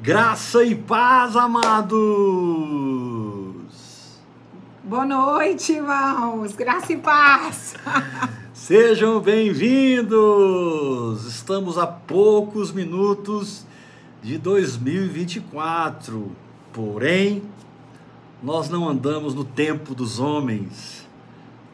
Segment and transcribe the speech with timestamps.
[0.00, 1.98] Graça e paz, amados!
[4.84, 6.54] Boa noite, irmãos!
[6.54, 7.74] Graça e paz!
[8.54, 10.16] Sejam bem-vindos!
[11.26, 13.66] Estamos a poucos minutos
[14.22, 16.30] de 2024,
[16.72, 17.42] porém,
[18.40, 21.08] nós não andamos no tempo dos homens,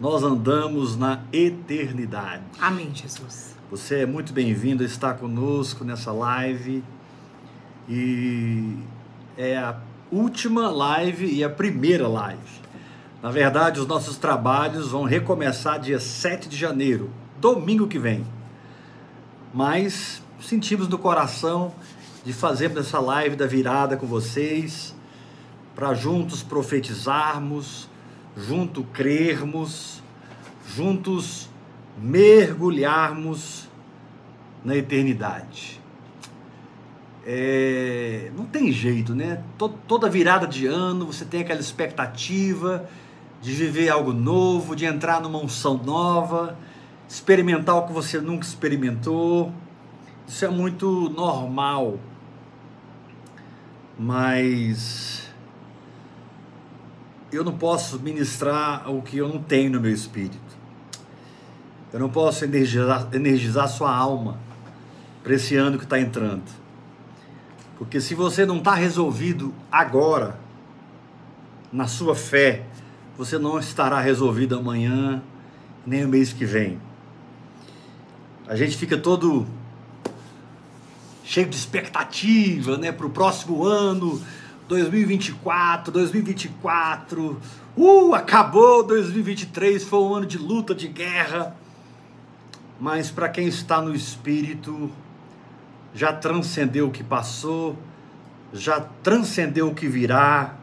[0.00, 2.44] nós andamos na eternidade.
[2.58, 3.54] Amém, Jesus.
[3.70, 6.82] Você é muito bem-vindo a estar conosco nessa live
[7.88, 8.78] e
[9.36, 9.78] é a
[10.10, 12.62] última live e a primeira live.
[13.22, 18.24] Na verdade, os nossos trabalhos vão recomeçar dia 7 de janeiro, domingo que vem.
[19.52, 21.74] Mas sentimos no coração
[22.24, 24.94] de fazermos essa live da virada com vocês,
[25.74, 27.88] para juntos profetizarmos,
[28.36, 30.02] junto crermos,
[30.66, 31.48] juntos
[31.98, 33.68] mergulharmos
[34.64, 35.83] na eternidade.
[37.26, 39.42] É, não tem jeito, né?
[39.88, 42.88] Toda virada de ano você tem aquela expectativa
[43.40, 46.56] de viver algo novo, de entrar numa unção nova,
[47.08, 49.52] experimentar o que você nunca experimentou.
[50.26, 51.98] Isso é muito normal.
[53.98, 55.30] Mas
[57.32, 60.38] eu não posso ministrar o que eu não tenho no meu espírito.
[61.92, 64.38] Eu não posso energizar, energizar sua alma
[65.22, 66.63] para esse ano que está entrando.
[67.78, 70.38] Porque se você não está resolvido agora,
[71.72, 72.64] na sua fé,
[73.18, 75.22] você não estará resolvido amanhã,
[75.84, 76.80] nem o mês que vem.
[78.46, 79.46] A gente fica todo
[81.24, 84.22] cheio de expectativa, né, para o próximo ano,
[84.68, 87.40] 2024, 2024.
[87.76, 91.56] Uh, acabou 2023, foi um ano de luta, de guerra.
[92.78, 94.90] Mas para quem está no espírito,
[95.94, 97.78] já transcendeu o que passou,
[98.52, 100.56] já transcendeu o que virá,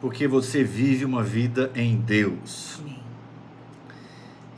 [0.00, 2.78] porque você vive uma vida em Deus.
[2.80, 3.02] Amém.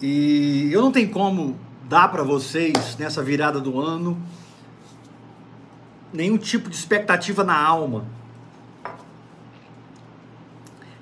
[0.03, 4.21] E eu não tenho como dar para vocês nessa virada do ano
[6.13, 8.05] nenhum tipo de expectativa na alma.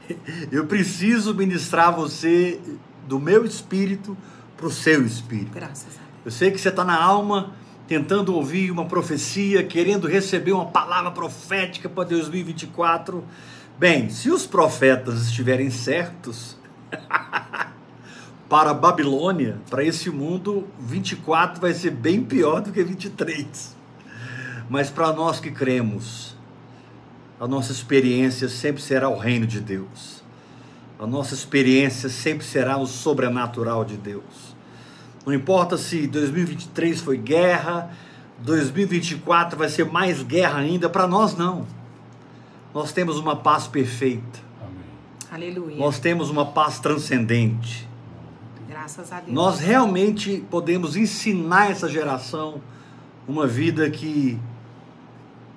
[0.50, 2.60] Eu preciso ministrar você
[3.06, 4.16] do meu espírito
[4.56, 5.52] para o seu espírito.
[5.52, 6.08] Graças a Deus.
[6.24, 7.54] Eu sei que você está na alma
[7.88, 13.24] tentando ouvir uma profecia, querendo receber uma palavra profética para 2024.
[13.78, 16.58] Bem, se os profetas estiverem certos,
[18.46, 23.74] para a Babilônia, para esse mundo, 24 vai ser bem pior do que 23.
[24.68, 26.36] Mas para nós que cremos,
[27.40, 30.22] a nossa experiência sempre será o reino de Deus.
[30.98, 34.47] A nossa experiência sempre será o sobrenatural de Deus.
[35.28, 37.90] Não importa se 2023 foi guerra,
[38.38, 41.66] 2024 vai ser mais guerra ainda, para nós não.
[42.72, 44.40] Nós temos uma paz perfeita.
[44.58, 44.80] Amém.
[45.30, 45.76] Aleluia.
[45.76, 47.86] Nós temos uma paz transcendente.
[48.66, 49.30] Graças a Deus.
[49.30, 52.62] Nós realmente podemos ensinar essa geração
[53.28, 54.40] uma vida que,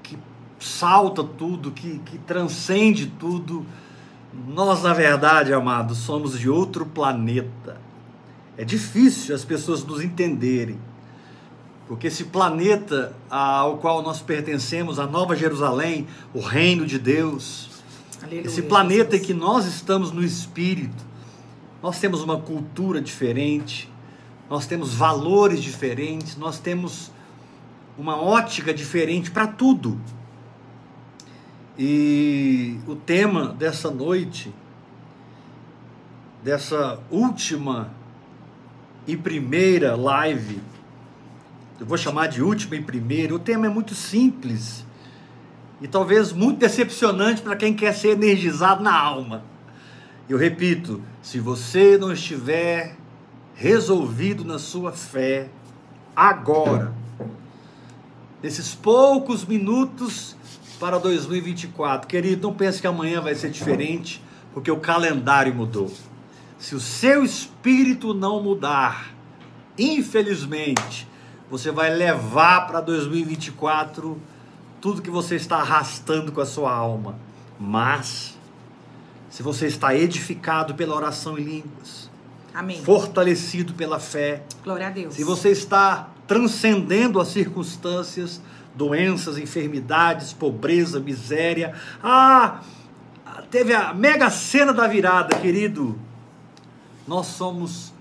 [0.04, 0.18] que
[0.60, 3.66] salta tudo, que, que transcende tudo.
[4.50, 7.80] Nós, na verdade, amados, somos de outro planeta.
[8.58, 10.80] É difícil as pessoas nos entenderem.
[11.88, 17.70] Porque esse planeta ao qual nós pertencemos, a Nova Jerusalém, o reino de Deus,
[18.22, 19.24] Aleluia, esse planeta Jesus.
[19.24, 21.04] em que nós estamos no espírito,
[21.82, 23.90] nós temos uma cultura diferente,
[24.50, 27.12] nós temos valores diferentes, nós temos
[27.98, 30.00] uma ótica diferente para tudo.
[31.78, 34.54] E o tema dessa noite,
[36.44, 37.92] dessa última
[39.08, 40.62] e primeira live,
[41.80, 44.86] eu vou chamar de última e primeira, o tema é muito simples
[45.82, 49.44] e talvez muito decepcionante para quem quer ser energizado na alma.
[50.30, 52.96] Eu repito, se você não estiver
[53.56, 55.50] resolvido na sua fé,
[56.16, 56.94] agora,
[58.42, 60.36] nesses poucos minutos
[60.80, 65.92] para 2024, querido, não pense que amanhã vai ser diferente, porque o calendário mudou.
[66.62, 69.16] Se o seu espírito não mudar,
[69.76, 71.08] infelizmente,
[71.50, 74.22] você vai levar para 2024
[74.80, 77.18] tudo que você está arrastando com a sua alma.
[77.60, 78.38] Mas,
[79.28, 82.12] se você está edificado pela oração em línguas,
[82.54, 82.80] Amém.
[82.84, 85.16] fortalecido pela fé, glória a Deus.
[85.16, 88.40] Se você está transcendendo as circunstâncias,
[88.76, 91.74] doenças, enfermidades, pobreza, miséria,
[92.04, 92.62] ah,
[93.50, 96.00] teve a mega cena da virada, querido
[97.12, 97.92] nós somos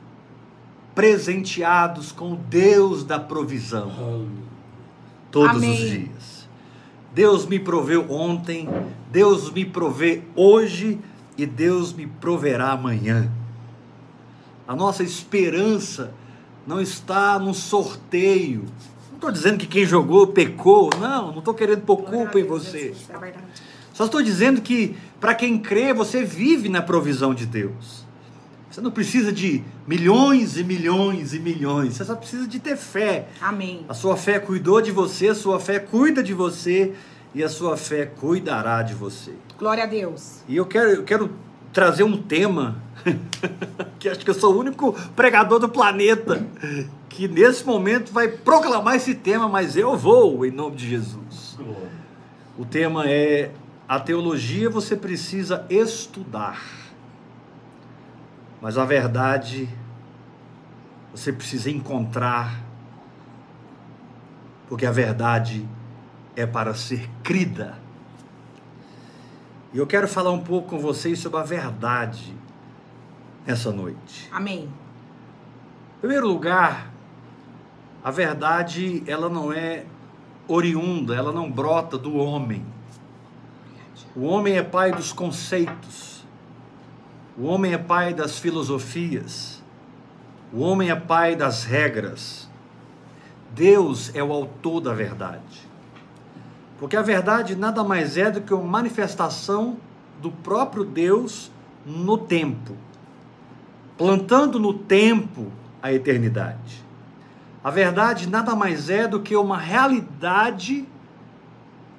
[0.95, 4.29] presenteados com o Deus da provisão
[5.33, 5.73] todos Amém.
[5.73, 6.49] os dias.
[7.13, 8.69] Deus me proveu ontem,
[9.11, 11.01] Deus me provê hoje
[11.37, 13.29] e Deus me proverá amanhã.
[14.67, 16.15] A nossa esperança
[16.65, 18.65] não está num sorteio.
[19.09, 22.95] Não estou dizendo que quem jogou pecou, não, não estou querendo pôr culpa em você.
[23.09, 23.33] É
[23.93, 28.00] Só estou dizendo que para quem crê, você vive na provisão de Deus.
[28.71, 31.95] Você não precisa de milhões e milhões e milhões.
[31.95, 33.27] Você só precisa de ter fé.
[33.41, 33.85] Amém.
[33.89, 36.95] A sua fé cuidou de você, a sua fé cuida de você
[37.35, 39.33] e a sua fé cuidará de você.
[39.59, 40.43] Glória a Deus.
[40.49, 41.31] E eu quero, eu quero
[41.73, 42.81] trazer um tema
[43.99, 46.47] que acho que eu sou o único pregador do planeta
[47.09, 51.59] que nesse momento vai proclamar esse tema, mas eu vou em nome de Jesus.
[52.57, 53.51] O tema é
[53.89, 56.80] a teologia você precisa estudar.
[58.61, 59.69] Mas a verdade
[61.13, 62.61] você precisa encontrar,
[64.69, 65.67] porque a verdade
[66.37, 67.79] é para ser crida.
[69.73, 72.35] E eu quero falar um pouco com vocês sobre a verdade
[73.47, 74.29] nessa noite.
[74.33, 74.65] Amém.
[74.65, 76.91] Em primeiro lugar,
[78.03, 79.85] a verdade ela não é
[80.49, 82.65] oriunda, ela não brota do homem.
[84.17, 86.20] O homem é pai dos conceitos.
[87.39, 89.63] O homem é pai das filosofias.
[90.53, 92.49] O homem é pai das regras.
[93.55, 95.69] Deus é o autor da verdade.
[96.79, 99.77] Porque a verdade nada mais é do que uma manifestação
[100.21, 101.51] do próprio Deus
[101.85, 102.77] no tempo,
[103.97, 105.51] plantando no tempo
[105.83, 106.85] a eternidade.
[107.63, 110.87] A verdade nada mais é do que uma realidade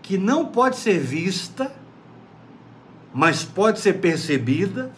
[0.01, 1.71] que não pode ser vista,
[3.13, 4.91] mas pode ser percebida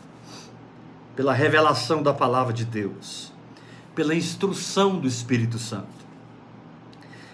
[1.16, 3.32] pela revelação da palavra de Deus,
[3.94, 6.04] pela instrução do Espírito Santo.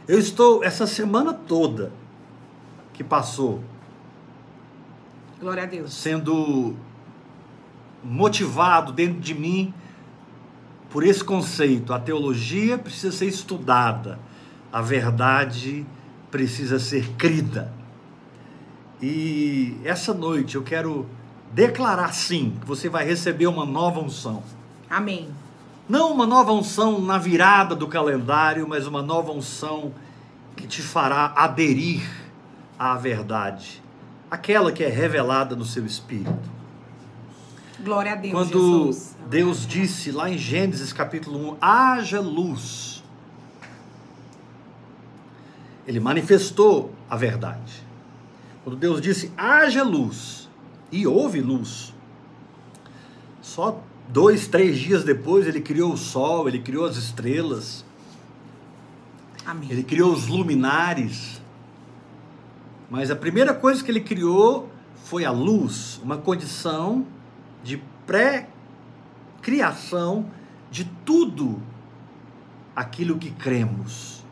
[0.08, 1.92] Eu estou essa semana toda
[2.94, 3.64] que passou
[5.40, 5.94] Glória a Deus.
[5.94, 6.76] sendo
[8.04, 9.74] motivado dentro de mim
[10.90, 11.94] por esse conceito.
[11.94, 14.20] A teologia precisa ser estudada,
[14.72, 15.86] a verdade
[16.32, 17.72] precisa ser crida.
[19.02, 21.08] E essa noite eu quero
[21.52, 24.44] declarar sim que você vai receber uma nova unção.
[24.90, 25.30] Amém.
[25.88, 29.94] Não uma nova unção na virada do calendário, mas uma nova unção
[30.56, 32.08] que te fará aderir
[32.78, 33.82] à verdade,
[34.30, 36.50] aquela que é revelada no seu espírito.
[37.80, 38.34] Glória a Deus.
[38.34, 39.18] Quando Jesus.
[39.30, 43.04] Deus disse lá em Gênesis capítulo 1: haja luz,
[45.88, 47.84] Ele manifestou a verdade.
[48.64, 50.49] Quando Deus disse haja luz,
[50.92, 51.94] e houve luz.
[53.42, 57.84] Só dois, três dias depois ele criou o sol, ele criou as estrelas,
[59.46, 59.72] Amém.
[59.72, 61.42] ele criou os luminares.
[62.90, 64.70] Mas a primeira coisa que ele criou
[65.06, 67.06] foi a luz, uma condição
[67.64, 70.26] de pré-criação
[70.72, 71.62] de tudo
[72.76, 74.24] aquilo que cremos.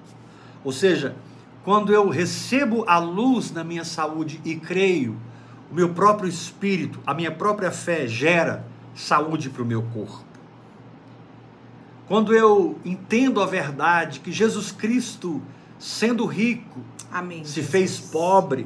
[0.63, 1.15] Ou seja,
[1.63, 5.17] quando eu recebo a luz na minha saúde e creio,
[5.71, 8.65] o meu próprio espírito, a minha própria fé gera
[8.95, 10.25] saúde para o meu corpo.
[12.07, 15.41] Quando eu entendo a verdade que Jesus Cristo,
[15.77, 16.79] sendo rico,
[17.11, 17.43] Amém.
[17.43, 17.69] se Jesus.
[17.69, 18.65] fez pobre,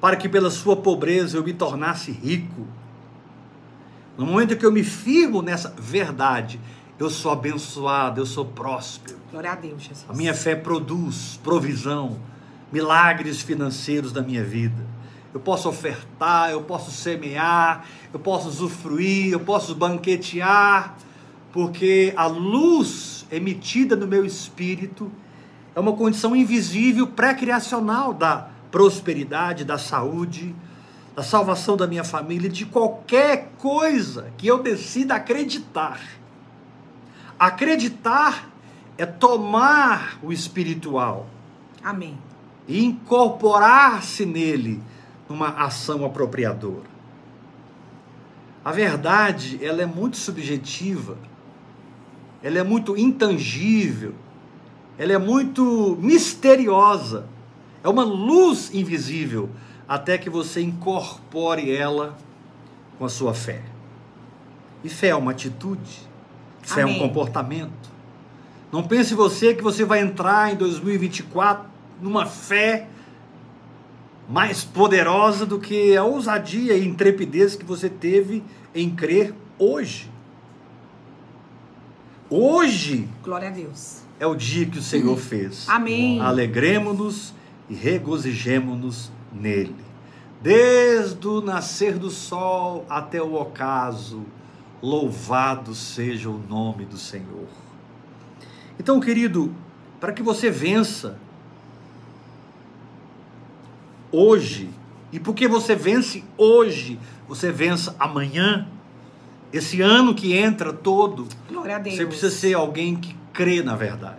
[0.00, 2.66] para que pela sua pobreza eu me tornasse rico.
[4.18, 6.60] No momento que eu me firmo nessa verdade,
[6.98, 9.18] eu sou abençoado, eu sou próspero.
[9.30, 10.06] Glória a Deus, Jesus.
[10.08, 12.18] A minha fé produz provisão,
[12.70, 14.86] milagres financeiros da minha vida.
[15.36, 20.96] Eu posso ofertar, eu posso semear, eu posso usufruir, eu posso banquetear,
[21.52, 25.12] porque a luz emitida no meu espírito
[25.74, 30.56] é uma condição invisível pré-criacional da prosperidade, da saúde,
[31.14, 36.00] da salvação da minha família, de qualquer coisa que eu decida acreditar.
[37.38, 38.48] Acreditar
[38.96, 41.26] é tomar o espiritual
[41.84, 42.16] Amém.
[42.66, 44.82] e incorporar-se nele
[45.28, 46.96] numa ação apropriadora.
[48.64, 51.16] A verdade, ela é muito subjetiva,
[52.42, 54.14] ela é muito intangível,
[54.98, 57.26] ela é muito misteriosa,
[57.82, 59.48] é uma luz invisível,
[59.88, 62.16] até que você incorpore ela
[62.98, 63.62] com a sua fé.
[64.82, 66.00] E fé é uma atitude,
[66.62, 66.98] fé é um Amém.
[67.00, 67.90] comportamento.
[68.72, 71.68] Não pense você que você vai entrar em 2024
[72.02, 72.88] numa fé
[74.28, 78.42] mais poderosa do que a ousadia e intrepidez que você teve
[78.74, 80.10] em crer hoje.
[82.28, 84.02] Hoje Glória a Deus.
[84.18, 85.68] é o dia que o Senhor fez.
[85.68, 86.20] Amém.
[86.20, 87.32] Alegremos-nos
[87.68, 89.76] e regozijemo-nos nele.
[90.42, 94.24] Desde o nascer do sol até o ocaso,
[94.82, 97.46] louvado seja o nome do Senhor.
[98.78, 99.54] Então, querido,
[100.00, 101.18] para que você vença
[104.12, 104.70] hoje,
[105.12, 106.98] e porque você vence hoje,
[107.28, 108.66] você vença amanhã,
[109.52, 111.26] esse ano que entra todo,
[111.84, 114.16] você precisa ser alguém que crê na verdade.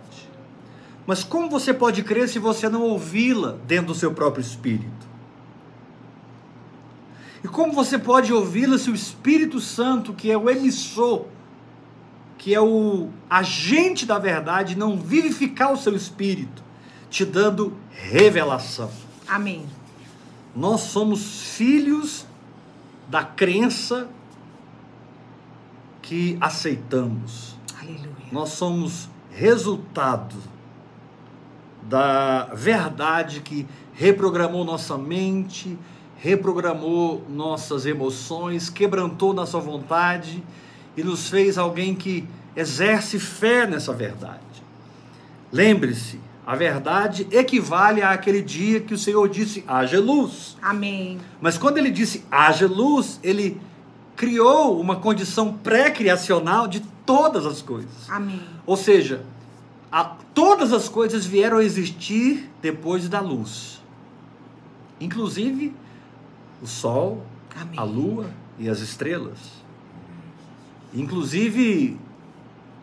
[1.06, 5.08] Mas como você pode crer se você não ouvi-la dentro do seu próprio espírito?
[7.42, 11.26] E como você pode ouvi-la se o Espírito Santo, que é o emissor,
[12.36, 16.62] que é o agente da verdade, não vivificar o seu espírito,
[17.08, 18.90] te dando revelação?
[19.28, 19.66] Amém.
[20.56, 22.26] Nós somos filhos
[23.08, 24.08] da crença
[26.02, 27.56] que aceitamos.
[27.78, 28.08] Aleluia.
[28.32, 30.36] Nós somos resultado
[31.82, 35.78] da verdade que reprogramou nossa mente,
[36.16, 40.42] reprogramou nossas emoções, quebrantou nossa vontade
[40.96, 44.40] e nos fez alguém que exerce fé nessa verdade.
[45.52, 50.56] Lembre-se, a verdade equivale àquele dia que o Senhor disse: haja luz.
[50.62, 51.20] Amém.
[51.42, 53.60] Mas quando ele disse haja luz, ele
[54.16, 58.08] criou uma condição pré-criacional de todas as coisas.
[58.08, 58.40] Amém.
[58.64, 59.26] Ou seja,
[59.92, 63.82] a- todas as coisas vieram a existir depois da luz.
[64.98, 65.74] Inclusive
[66.62, 67.26] o sol,
[67.60, 67.78] Amém.
[67.78, 69.38] a lua e as estrelas.
[70.94, 71.98] Inclusive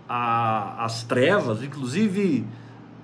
[0.07, 2.45] a- as trevas, inclusive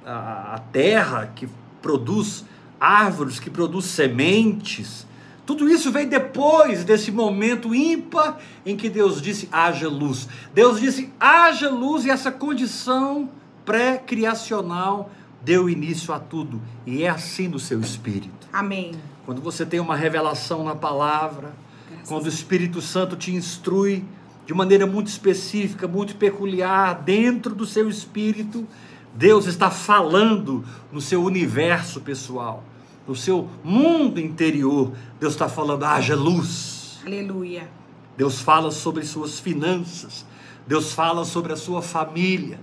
[0.06, 1.48] a, a terra que
[1.82, 2.46] produz
[2.80, 5.06] árvores, que produz sementes.
[5.46, 10.28] Tudo isso veio depois desse momento ímpar em que Deus disse: haja luz.
[10.54, 13.30] Deus disse: haja luz, e essa condição
[13.66, 15.12] pré-criacional
[15.44, 16.62] deu início a tudo.
[16.86, 18.48] E é assim no seu espírito.
[18.52, 18.94] Amém.
[19.26, 21.54] Quando você tem uma revelação na palavra,
[21.90, 24.04] Graças quando o Espírito Santo te instrui
[24.46, 28.68] de maneira muito específica, muito peculiar, dentro do seu espírito,
[29.14, 32.64] Deus está falando no seu universo pessoal,
[33.08, 34.92] no seu mundo interior.
[35.20, 37.00] Deus está falando: haja luz.
[37.06, 37.70] Aleluia.
[38.18, 40.26] Deus fala sobre suas finanças,
[40.68, 42.60] Deus fala sobre a sua família,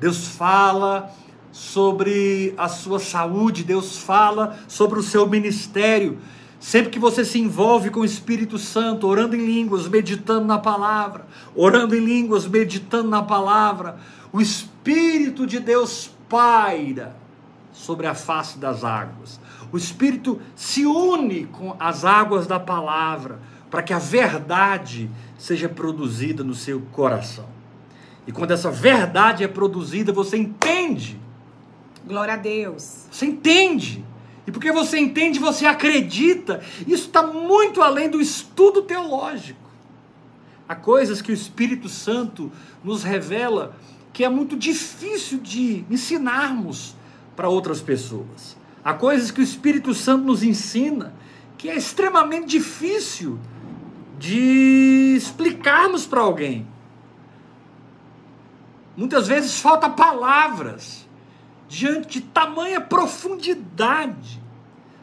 [0.00, 1.10] Deus fala
[1.50, 6.18] sobre a sua saúde, Deus fala sobre o seu ministério.
[6.58, 11.26] Sempre que você se envolve com o Espírito Santo, orando em línguas, meditando na palavra,
[11.56, 13.98] orando em línguas, meditando na palavra,
[14.32, 17.14] o Espírito de Deus paira
[17.72, 19.38] sobre a face das águas.
[19.70, 23.38] O Espírito se une com as águas da palavra
[23.70, 27.46] para que a verdade seja produzida no seu coração.
[28.26, 31.18] E quando essa verdade é produzida, você entende.
[32.06, 33.06] Glória a Deus.
[33.10, 34.04] Você entende.
[34.46, 36.62] E porque você entende, você acredita.
[36.86, 39.60] Isso está muito além do estudo teológico.
[40.68, 42.50] Há coisas que o Espírito Santo
[42.82, 43.74] nos revela
[44.12, 46.94] que é muito difícil de ensinarmos
[47.34, 48.56] para outras pessoas.
[48.84, 51.14] Há coisas que o Espírito Santo nos ensina
[51.56, 53.38] que é extremamente difícil
[54.18, 56.66] de explicarmos para alguém.
[58.96, 61.08] Muitas vezes falta palavras
[61.68, 64.42] diante de tamanha profundidade.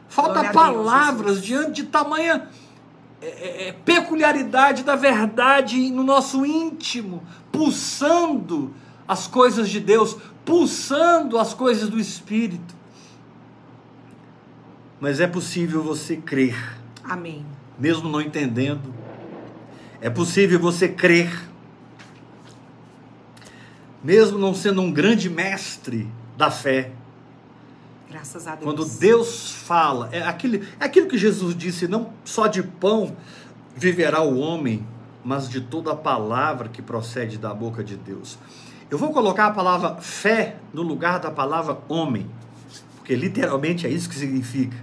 [0.08, 2.48] Falta Glória a Deus, palavras diante de tamanha
[3.22, 8.74] é, é, é, peculiaridade da verdade no nosso íntimo, pulsando
[9.10, 12.76] as coisas de Deus, pulsando as coisas do Espírito.
[15.00, 16.56] Mas é possível você crer,
[17.02, 17.44] Amém.
[17.76, 18.94] mesmo não entendendo.
[20.00, 21.28] É possível você crer,
[24.04, 26.92] mesmo não sendo um grande mestre da fé.
[28.08, 28.62] Graças a Deus.
[28.62, 33.16] Quando Deus fala, é aquilo, é aquilo que Jesus disse: não só de pão
[33.74, 34.86] viverá o homem,
[35.24, 38.38] mas de toda a palavra que procede da boca de Deus.
[38.90, 42.28] Eu vou colocar a palavra fé no lugar da palavra homem,
[42.96, 44.76] porque literalmente é isso que significa.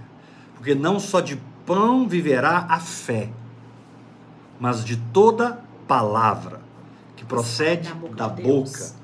[0.54, 1.36] Porque não só de
[1.66, 3.28] pão viverá a fé,
[4.58, 6.60] mas de toda palavra
[7.14, 8.94] que procede da boca da de boca Deus.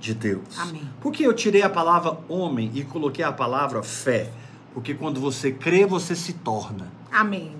[0.00, 0.58] de Deus.
[0.58, 0.90] Amém.
[1.00, 4.30] Por que eu tirei a palavra homem e coloquei a palavra fé?
[4.74, 6.90] Porque quando você crê, você se torna.
[7.12, 7.54] Amém.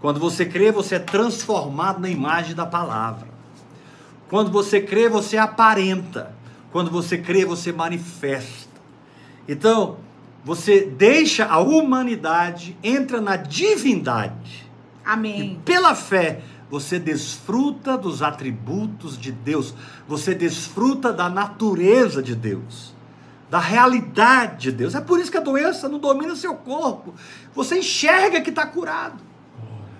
[0.00, 3.37] Quando você crê, você é transformado na imagem da palavra.
[4.28, 6.34] Quando você crê, você aparenta.
[6.70, 8.68] Quando você crê, você manifesta.
[9.48, 9.96] Então,
[10.44, 14.68] você deixa a humanidade, entra na divindade.
[15.04, 15.60] E Amém.
[15.64, 19.74] pela fé, você desfruta dos atributos de Deus,
[20.06, 22.94] você desfruta da natureza de Deus.
[23.50, 24.94] da realidade de Deus.
[24.94, 27.14] É por isso que a doença não domina seu corpo.
[27.54, 29.22] Você enxerga que está curado.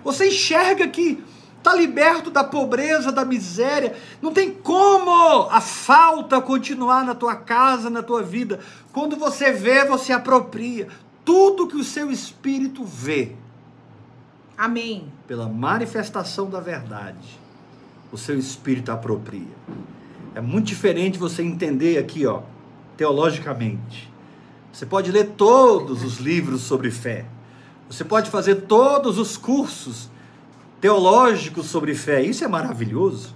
[0.03, 1.23] Você enxerga que
[1.59, 3.95] está liberto da pobreza, da miséria.
[4.21, 5.11] Não tem como
[5.49, 8.59] a falta continuar na tua casa, na tua vida.
[8.91, 10.87] Quando você vê, você apropria.
[11.23, 13.35] Tudo que o seu espírito vê.
[14.57, 15.11] Amém.
[15.27, 17.39] Pela manifestação da verdade,
[18.11, 19.55] o seu espírito apropria.
[20.33, 22.41] É muito diferente você entender aqui, ó,
[22.97, 24.11] teologicamente.
[24.71, 27.25] Você pode ler todos os livros sobre fé.
[27.89, 30.09] Você pode fazer todos os cursos
[30.81, 32.21] teológicos sobre fé.
[32.21, 33.35] Isso é maravilhoso.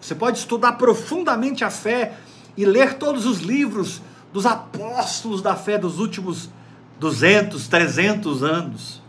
[0.00, 2.14] Você pode estudar profundamente a fé
[2.56, 4.00] e ler todos os livros
[4.32, 6.48] dos apóstolos da fé dos últimos
[6.98, 9.02] 200, 300 anos.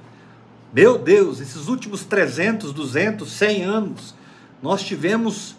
[0.74, 4.16] Meu Deus, esses últimos 300, 200, 100 anos,
[4.62, 5.56] nós tivemos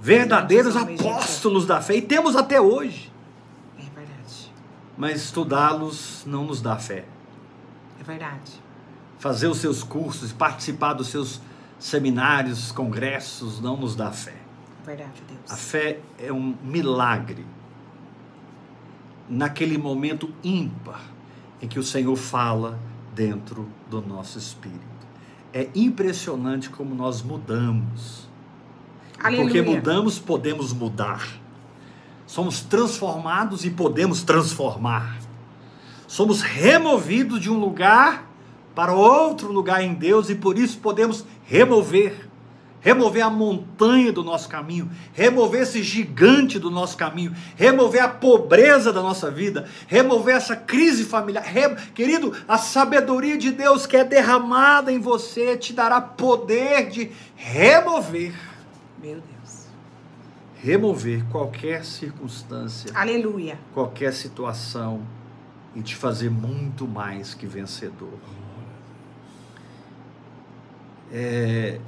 [0.00, 3.12] verdadeiros apóstolos da fé e temos até hoje.
[3.78, 4.52] É verdade.
[4.96, 7.04] Mas estudá-los não nos dá fé.
[8.00, 8.67] É verdade.
[9.18, 11.40] Fazer os seus cursos, participar dos seus
[11.78, 14.36] seminários, congressos, não nos dá fé.
[14.84, 15.50] Verdade, Deus.
[15.50, 17.44] A fé é um milagre.
[19.28, 21.02] Naquele momento ímpar
[21.60, 22.78] em que o Senhor fala
[23.14, 24.78] dentro do nosso espírito.
[25.52, 28.28] É impressionante como nós mudamos.
[29.18, 29.44] Aleluia.
[29.44, 31.26] Porque mudamos, podemos mudar.
[32.26, 35.18] Somos transformados e podemos transformar.
[36.06, 38.27] Somos removidos de um lugar
[38.78, 42.28] para outro lugar em Deus e por isso podemos remover
[42.80, 48.92] remover a montanha do nosso caminho, remover esse gigante do nosso caminho, remover a pobreza
[48.92, 51.42] da nossa vida, remover essa crise familiar.
[51.42, 51.74] Re...
[51.92, 58.32] Querido, a sabedoria de Deus que é derramada em você te dará poder de remover.
[59.02, 59.66] Meu Deus.
[60.62, 63.58] Remover qualquer circunstância, Aleluia.
[63.74, 65.02] qualquer situação
[65.74, 68.20] e te fazer muito mais que vencedor.
[71.10, 71.80] É.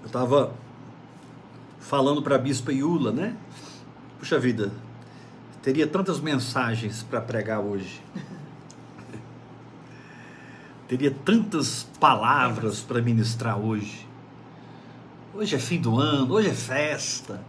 [0.00, 0.54] Eu estava
[1.80, 3.36] falando para a Bispa Iula, né?
[4.18, 4.72] Puxa vida,
[5.60, 8.00] teria tantas mensagens para pregar hoje.
[10.86, 14.06] teria tantas palavras para ministrar hoje.
[15.34, 17.44] Hoje é fim do ano, hoje é festa.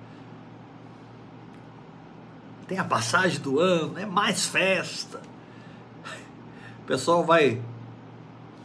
[2.68, 5.35] Tem a passagem do ano, é mais festa.
[6.86, 7.60] O pessoal vai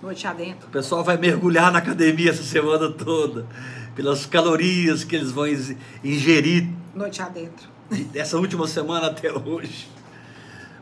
[0.02, 0.68] Noite adentro.
[0.68, 3.46] o pessoal vai mergulhar na academia essa semana toda,
[3.96, 5.46] pelas calorias que eles vão
[6.04, 7.66] ingerir Noite adentro.
[8.12, 9.88] dessa última semana até hoje.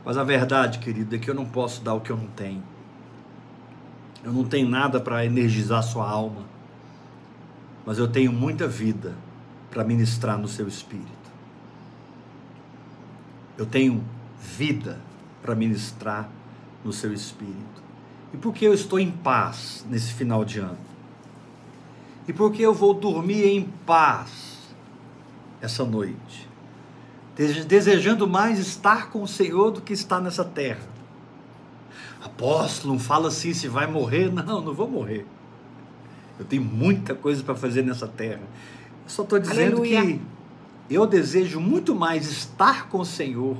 [0.04, 2.62] Mas a verdade, querido, é que eu não posso dar o que eu não tenho.
[4.24, 6.42] Eu não tenho nada para energizar sua alma,
[7.86, 9.14] mas eu tenho muita vida
[9.70, 11.06] para ministrar no seu espírito.
[13.56, 14.02] Eu tenho
[14.40, 14.98] vida
[15.40, 16.28] para ministrar
[16.88, 17.82] no seu espírito.
[18.32, 20.78] E por que eu estou em paz nesse final de ano?
[22.26, 24.58] E por que eu vou dormir em paz
[25.60, 26.48] essa noite?
[27.36, 30.80] Dese- Desejando mais estar com o Senhor do que estar nessa terra.
[32.24, 34.32] Apóstolo, não fala assim se vai morrer.
[34.32, 35.26] Não, não vou morrer.
[36.38, 38.40] Eu tenho muita coisa para fazer nessa terra.
[39.04, 40.02] Eu só estou dizendo Aleluia.
[40.04, 40.20] que
[40.90, 43.56] eu desejo muito mais estar com o Senhor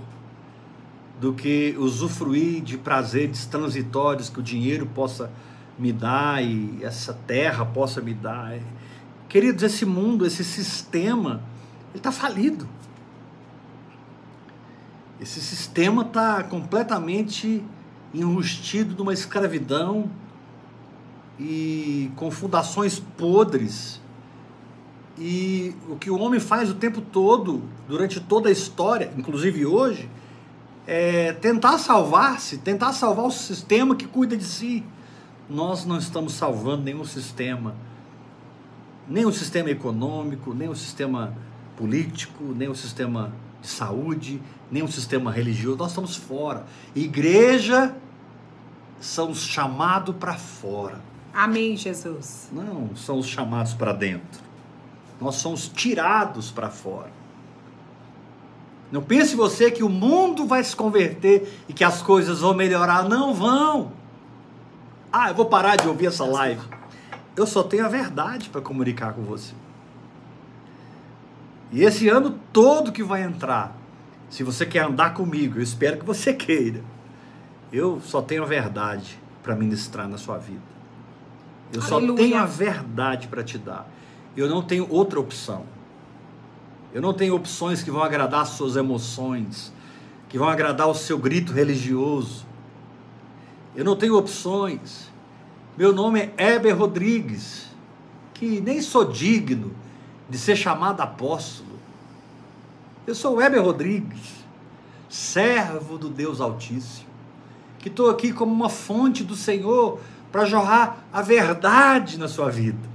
[1.21, 5.31] do que usufruir de prazeres transitórios que o dinheiro possa
[5.79, 8.59] me dar e essa terra possa me dar.
[9.29, 11.43] Queridos, esse mundo, esse sistema,
[11.91, 12.69] ele está falido.
[15.21, 17.63] Esse sistema está completamente
[18.15, 20.11] enrustido numa escravidão
[21.39, 24.01] e com fundações podres.
[25.19, 30.09] E o que o homem faz o tempo todo, durante toda a história, inclusive hoje,
[30.91, 34.83] é tentar salvar-se, tentar salvar o sistema que cuida de si.
[35.47, 37.77] Nós não estamos salvando nenhum sistema,
[39.07, 41.37] nem o sistema econômico, nem o sistema
[41.77, 45.77] político, nem o sistema de saúde, nem o sistema religioso.
[45.77, 46.65] Nós estamos fora.
[46.95, 47.95] Igreja
[48.99, 51.03] são os chamados para fora,
[51.35, 52.49] Amém, Jesus.
[52.51, 54.41] não são os chamados para dentro.
[55.21, 57.18] Nós somos tirados para fora.
[58.91, 63.09] Não pense você que o mundo vai se converter e que as coisas vão melhorar.
[63.09, 63.93] Não vão.
[65.13, 66.63] Ah, eu vou parar de ouvir essa live.
[67.37, 69.55] Eu só tenho a verdade para comunicar com você.
[71.71, 73.77] E esse ano todo que vai entrar,
[74.31, 76.83] se você quer andar comigo, eu espero que você queira.
[77.71, 80.79] Eu só tenho a verdade para ministrar na sua vida.
[81.73, 82.17] Eu só Aleluia.
[82.17, 83.87] tenho a verdade para te dar.
[84.35, 85.65] Eu não tenho outra opção.
[86.93, 89.73] Eu não tenho opções que vão agradar as suas emoções,
[90.29, 92.47] que vão agradar o seu grito religioso.
[93.77, 95.11] Eu não tenho opções.
[95.77, 97.67] Meu nome é Heber Rodrigues,
[98.35, 99.73] que nem sou digno
[100.29, 101.79] de ser chamado apóstolo.
[103.07, 104.45] Eu sou Heber Rodrigues,
[105.09, 107.09] servo do Deus Altíssimo,
[107.79, 110.01] que estou aqui como uma fonte do Senhor
[110.33, 112.89] para jorrar a verdade na sua vida.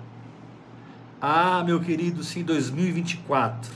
[1.22, 3.72] Ah, meu querido, sim, 2024,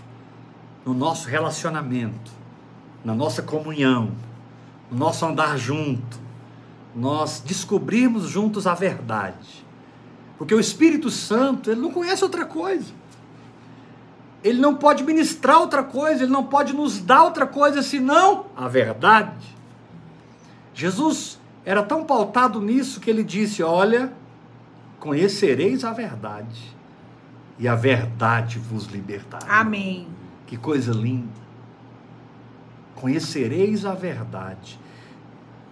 [0.87, 2.31] no nosso relacionamento,
[3.03, 4.11] na nossa comunhão,
[4.89, 6.17] no nosso andar junto,
[6.95, 9.65] nós descobrirmos juntos a verdade.
[10.37, 12.93] Porque o Espírito Santo, ele não conhece outra coisa.
[14.41, 18.69] Ele não pode ministrar outra coisa, ele não pode nos dar outra coisa senão a
[18.69, 19.57] verdade.
[20.73, 24.13] Jesus era tão pautado nisso que ele disse: Olha,
[25.01, 26.73] conhecereis a verdade,
[27.59, 29.59] e a verdade vos libertará.
[29.59, 30.16] Amém.
[30.47, 31.27] Que coisa linda.
[32.95, 34.79] Conhecereis a verdade.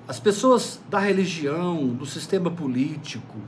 [0.08, 3.40] As pessoas da religião, do sistema político,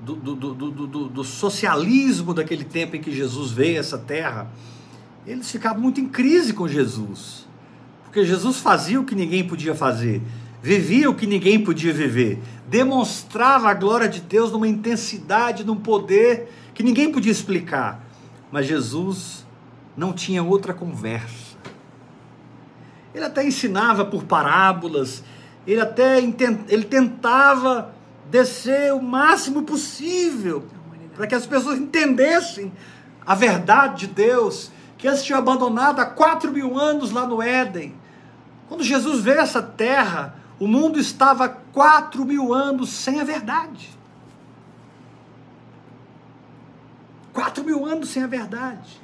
[0.00, 4.50] do, do, do, do, socialismo daquele tempo em que Jesus veio a essa terra,
[5.26, 7.46] eles ficavam muito em crise com Jesus.
[8.04, 10.22] Porque Jesus fazia o que ninguém podia fazer,
[10.62, 16.50] vivia o que ninguém podia viver, demonstrava a glória de Deus numa intensidade, num poder
[16.72, 18.07] que ninguém podia explicar.
[18.50, 19.46] Mas Jesus
[19.96, 21.56] não tinha outra conversa.
[23.14, 25.24] Ele até ensinava por parábolas,
[25.66, 27.92] ele até ele tentava
[28.30, 30.66] descer o máximo possível
[31.14, 32.72] para que as pessoas entendessem
[33.26, 37.94] a verdade de Deus, que eles tinham abandonado há quatro mil anos lá no Éden.
[38.68, 43.97] Quando Jesus veio a essa terra, o mundo estava quatro mil anos sem a verdade.
[47.32, 49.00] Quatro mil anos sem a verdade.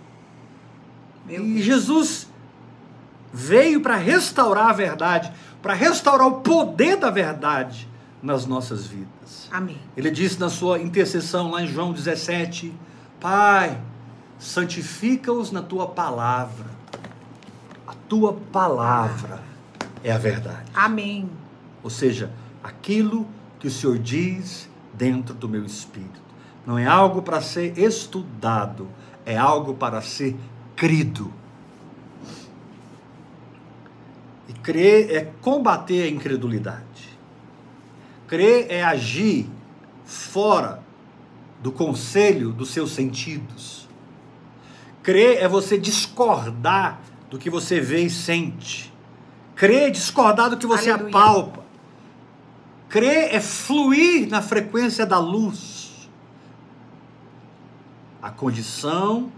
[1.28, 2.28] E Jesus
[3.32, 5.32] veio para restaurar a verdade,
[5.62, 7.88] para restaurar o poder da verdade
[8.22, 9.48] nas nossas vidas.
[9.50, 9.78] Amém.
[9.96, 12.72] Ele disse na sua intercessão lá em João 17:
[13.20, 13.80] Pai,
[14.38, 16.66] santifica-os na tua palavra.
[17.86, 19.42] A tua palavra
[20.02, 20.70] é a verdade.
[20.74, 21.28] Amém.
[21.82, 22.30] Ou seja,
[22.62, 23.26] aquilo
[23.58, 26.23] que o Senhor diz dentro do meu espírito.
[26.66, 28.88] Não é algo para ser estudado,
[29.26, 30.36] é algo para ser
[30.74, 31.32] crido.
[34.48, 36.84] E crer é combater a incredulidade.
[38.26, 39.48] Crer é agir
[40.04, 40.82] fora
[41.60, 43.88] do conselho dos seus sentidos.
[45.02, 47.00] Crer é você discordar
[47.30, 48.92] do que você vê e sente.
[49.54, 51.10] Crer é discordar do que você Aleluia.
[51.10, 51.64] apalpa.
[52.88, 55.73] Crer é fluir na frequência da luz.
[58.24, 59.30] A condição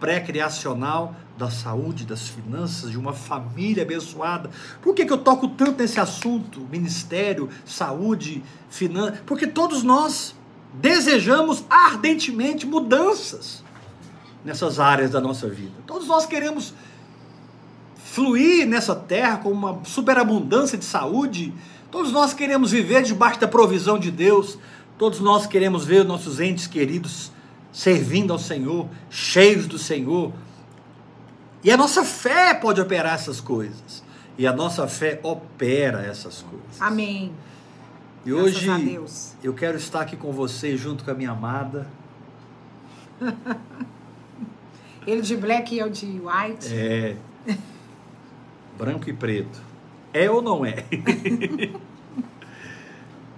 [0.00, 4.50] pré-criacional da saúde, das finanças, de uma família abençoada.
[4.80, 6.66] Por que, que eu toco tanto nesse assunto?
[6.72, 9.20] Ministério, saúde, finanças.
[9.26, 10.34] Porque todos nós
[10.72, 13.62] desejamos ardentemente mudanças
[14.42, 15.74] nessas áreas da nossa vida.
[15.86, 16.72] Todos nós queremos
[17.94, 21.52] fluir nessa terra com uma superabundância de saúde.
[21.90, 24.56] Todos nós queremos viver debaixo da provisão de Deus.
[24.96, 27.30] Todos nós queremos ver nossos entes queridos
[27.72, 30.32] servindo ao Senhor, cheios do Senhor,
[31.62, 34.02] e a nossa fé pode operar essas coisas.
[34.38, 36.80] E a nossa fé opera essas coisas.
[36.80, 37.32] Amém.
[38.24, 38.68] E hoje
[39.42, 41.86] eu quero estar aqui com você junto com a minha amada.
[45.06, 46.72] Ele de black e eu de white.
[46.72, 47.16] É.
[48.78, 49.60] Branco e preto.
[50.12, 50.84] É ou não é?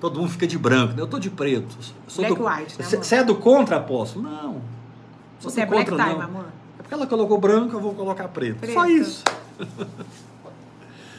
[0.03, 1.01] Todo mundo fica de branco, né?
[1.01, 1.79] Eu tô de preto.
[2.17, 2.45] black do...
[2.45, 4.29] white, né, Você é do contra, apóstolo?
[4.29, 4.61] Não.
[5.41, 6.25] Você é black contra, time, não.
[6.25, 6.47] amor?
[6.91, 8.59] Ela colocou branco, eu vou colocar preto.
[8.59, 8.75] preto.
[8.75, 9.23] Só isso.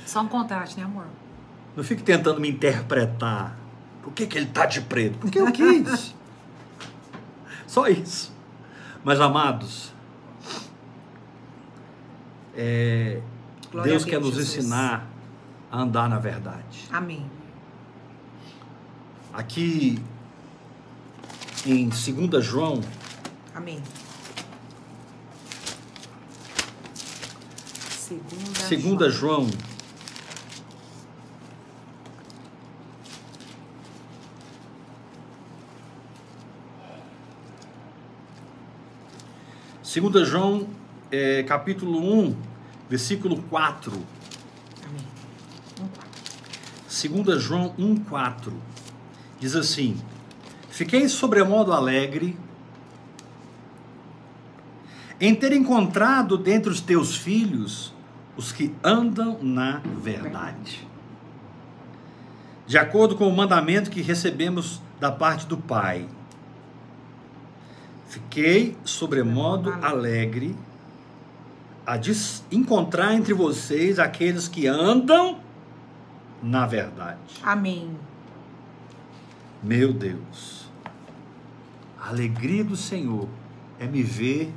[0.05, 1.05] Só um contraste, né, amor?
[1.77, 3.57] Não fique tentando me interpretar.
[4.03, 5.17] Por que, que ele tá de preto?
[5.17, 6.13] Porque eu quis.
[7.65, 8.33] Só isso.
[9.01, 9.93] Mas, amados,
[12.53, 13.21] é,
[13.71, 14.57] Deus, Deus quer nos Jesus.
[14.57, 15.07] ensinar
[15.71, 16.89] a andar na verdade.
[16.91, 17.25] Amém.
[19.33, 19.97] Aqui
[21.65, 22.81] em 2 João.
[23.55, 23.81] Amém.
[27.89, 29.45] Segunda, Segunda João.
[29.47, 29.73] João.
[39.81, 40.67] Segunda João,
[41.11, 42.35] é, capítulo 1,
[42.89, 43.91] versículo 4.
[44.85, 45.05] Amém.
[45.81, 46.09] 1, 4.
[46.87, 48.72] Segunda João 1, 4.
[49.43, 49.97] Diz assim,
[50.69, 52.39] Fiquei sobremodo alegre
[55.19, 57.93] em ter encontrado dentre os teus filhos
[58.37, 60.87] os que andam na verdade.
[62.65, 66.07] De acordo com o mandamento que recebemos da parte do Pai.
[68.07, 70.55] Fiquei sobremodo alegre
[71.85, 71.99] a
[72.49, 75.37] encontrar entre vocês aqueles que andam
[76.41, 77.19] na verdade.
[77.43, 77.93] Amém.
[79.63, 80.69] Meu Deus,
[81.97, 83.29] a alegria do Senhor
[83.79, 84.53] é me ver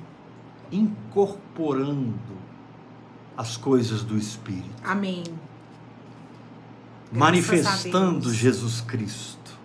[0.73, 2.19] incorporando
[3.37, 4.69] as coisas do Espírito.
[4.83, 5.23] Amém.
[7.13, 9.57] Manifestando Jesus Cristo.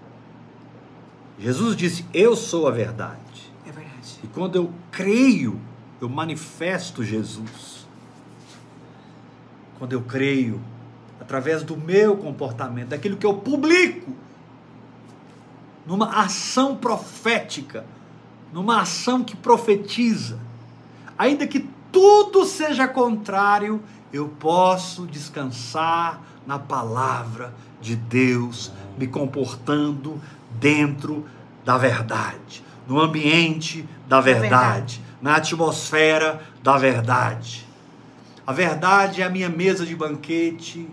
[1.40, 3.52] Jesus disse: Eu sou a verdade.
[3.66, 4.20] É verdade.
[4.24, 5.60] E quando eu creio,
[6.00, 7.88] eu manifesto Jesus.
[9.80, 10.62] Quando eu creio,
[11.20, 14.16] através do meu comportamento, daquilo que eu publico,
[15.86, 17.86] numa ação profética,
[18.54, 20.40] numa ação que profetiza,
[21.18, 23.82] ainda que tudo seja contrário,
[24.14, 30.22] eu posso descansar na palavra de Deus, me comportando
[30.60, 31.26] dentro
[31.64, 37.66] da verdade, no ambiente da verdade, verdade, na atmosfera da verdade.
[38.46, 40.88] A verdade é a minha mesa de banquete,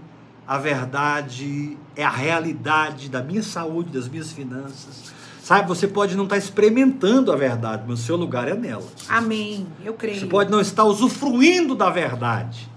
[0.47, 5.13] a verdade é a realidade da minha saúde, das minhas finanças.
[5.43, 8.87] Sabe, você pode não estar experimentando a verdade, mas o seu lugar é nela.
[9.09, 9.67] Amém.
[9.85, 10.21] Eu creio.
[10.21, 12.71] Você pode não estar usufruindo da verdade,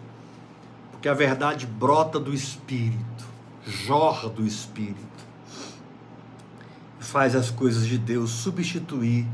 [0.90, 3.24] porque a verdade brota do Espírito,
[3.64, 4.98] jorra do Espírito,
[7.00, 9.28] e faz as coisas de Deus substituir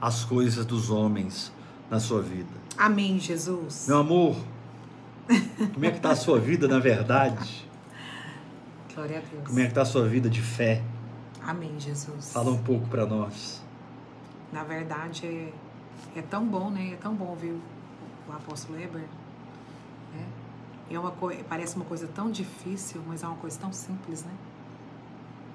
[0.00, 1.50] as coisas dos homens
[1.90, 2.62] na sua vida.
[2.78, 3.86] Amém, Jesus.
[3.88, 4.36] Meu amor,
[5.74, 7.66] como é que está a sua vida na verdade?
[8.94, 9.46] Glória a Deus.
[9.46, 10.82] Como é que está a sua vida de fé?
[11.42, 12.32] Amém, Jesus.
[12.32, 13.62] Fala um pouco para nós.
[14.52, 16.92] Na verdade, é, é tão bom, né?
[16.92, 17.58] É tão bom ouvir
[18.28, 19.00] o apóstolo Weber.
[20.14, 20.26] Né?
[20.90, 21.12] É uma
[21.48, 24.32] parece uma coisa tão difícil, mas é uma coisa tão simples, né?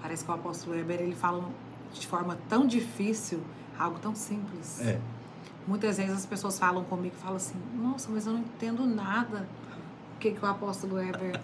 [0.02, 1.48] Parece que o apóstolo Weber ele fala
[1.94, 3.42] de forma tão difícil
[3.78, 4.82] algo tão simples.
[4.82, 5.00] É.
[5.68, 9.48] Muitas vezes as pessoas falam comigo e falam assim: Nossa, mas eu não entendo nada.
[10.16, 11.40] O que, que o apóstolo Weber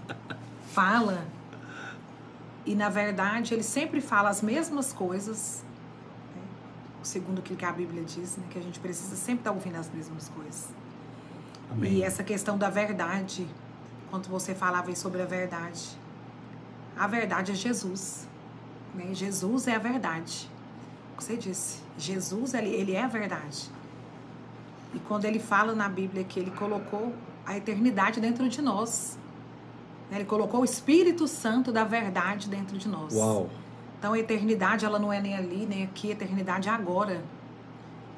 [0.71, 1.27] fala?
[2.65, 5.63] E na verdade ele sempre fala as mesmas coisas,
[6.35, 6.41] né?
[7.03, 8.43] segundo aquilo que a Bíblia diz, né?
[8.49, 10.69] que a gente precisa sempre estar ouvindo as mesmas coisas.
[11.71, 11.93] Amém.
[11.93, 13.47] E essa questão da verdade,
[14.09, 15.97] quando você falava sobre a verdade,
[16.95, 18.27] a verdade é Jesus.
[18.93, 19.13] Né?
[19.13, 20.49] Jesus é a verdade.
[21.17, 23.69] Você disse, Jesus ele, ele é a verdade.
[24.93, 27.13] E quando ele fala na Bíblia que ele colocou
[27.45, 29.17] a eternidade dentro de nós?
[30.17, 33.13] Ele colocou o Espírito Santo da verdade dentro de nós.
[33.13, 33.49] Uau.
[33.99, 37.23] Então a eternidade ela não é nem ali nem aqui, a eternidade é agora.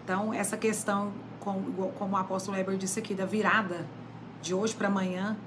[0.03, 3.86] Então essa questão, como, como o apóstolo Weber disse aqui, da virada
[4.41, 5.38] de hoje para amanhã,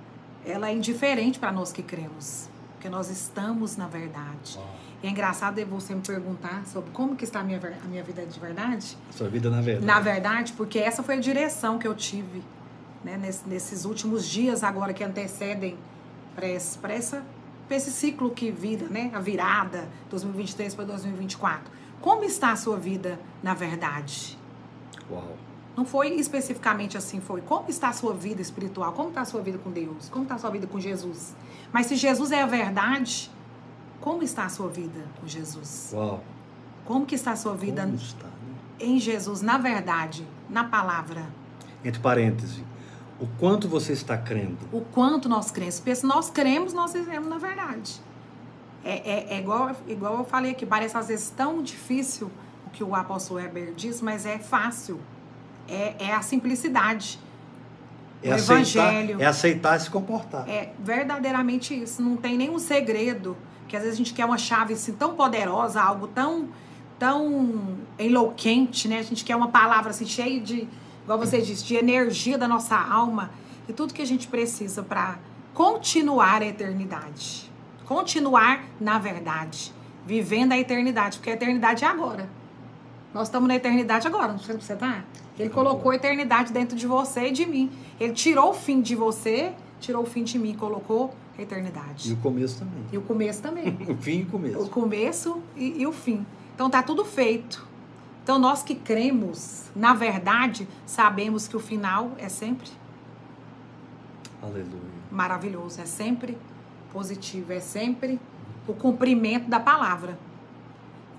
[0.44, 4.56] ela é indiferente para nós que cremos, porque nós estamos na verdade.
[4.56, 4.88] Uau.
[5.02, 8.26] E é engraçado você me perguntar sobre como que está a minha, a minha vida
[8.26, 8.96] de verdade.
[9.12, 9.86] Sua vida na verdade.
[9.86, 12.42] Na verdade, porque essa foi a direção que eu tive
[13.04, 15.78] né, nesses últimos dias agora que antecedem
[16.78, 17.24] para essa
[17.66, 19.10] para esse ciclo que vida, né?
[19.12, 21.70] A virada 2023 para 2024.
[22.00, 24.38] Como está a sua vida na verdade?
[25.10, 25.36] Uau.
[25.76, 29.40] Não foi especificamente assim, foi como está a sua vida espiritual, como está a sua
[29.40, 31.36] vida com Deus, como está a sua vida com Jesus.
[31.72, 33.30] Mas se Jesus é a verdade,
[34.00, 35.90] como está a sua vida com Jesus?
[35.92, 36.22] Uau.
[36.84, 38.32] Como que está a sua vida está, né?
[38.80, 41.26] em Jesus, na verdade, na palavra?
[41.84, 42.60] Entre parênteses,
[43.20, 44.58] o quanto você está crendo.
[44.72, 45.80] O quanto nós cremos.
[45.80, 48.00] Porque se nós cremos, nós vivemos na verdade.
[48.84, 52.30] É, é, é, igual, igual eu falei aqui, parece às vezes tão difícil
[52.66, 55.00] o que o apóstolo Heber diz, mas é fácil.
[55.68, 57.18] É, é a simplicidade.
[58.22, 59.20] É o aceitar, evangelho.
[59.20, 60.48] É aceitar e se comportar.
[60.48, 62.00] É verdadeiramente isso.
[62.00, 63.36] Não tem nenhum segredo.
[63.66, 66.48] Que às vezes a gente quer uma chave assim tão poderosa, algo tão,
[66.98, 69.00] tão enlouquente, né?
[69.00, 70.66] A gente quer uma palavra assim cheia de
[71.08, 73.30] igual você disse, de energia da nossa alma
[73.66, 75.18] e tudo que a gente precisa para
[75.54, 77.50] continuar a eternidade.
[77.86, 79.72] Continuar na verdade,
[80.04, 82.28] vivendo a eternidade, porque a eternidade é agora.
[83.14, 85.02] Nós estamos na eternidade agora, não sei se você tá?
[85.38, 87.70] Ele colocou a eternidade dentro de você e de mim.
[87.98, 92.10] Ele tirou o fim de você, tirou o fim de mim, colocou a eternidade.
[92.10, 92.84] E o começo também.
[92.92, 93.78] E o começo também.
[93.88, 94.60] o fim e o começo.
[94.60, 96.26] O começo e, e o fim.
[96.54, 97.66] Então tá tudo feito.
[98.28, 102.68] Então, nós que cremos, na verdade, sabemos que o final é sempre
[104.42, 104.82] Aleluia.
[105.10, 106.36] maravilhoso, é sempre
[106.92, 108.20] positivo, é sempre
[108.66, 110.18] o cumprimento da palavra.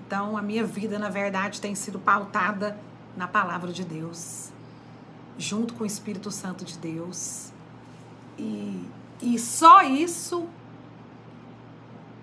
[0.06, 2.78] Então, a minha vida, na verdade, tem sido pautada
[3.16, 4.52] na palavra de Deus.
[5.36, 7.50] junto com o Espírito Santo de Deus.
[8.38, 8.88] E,
[9.20, 10.46] e só isso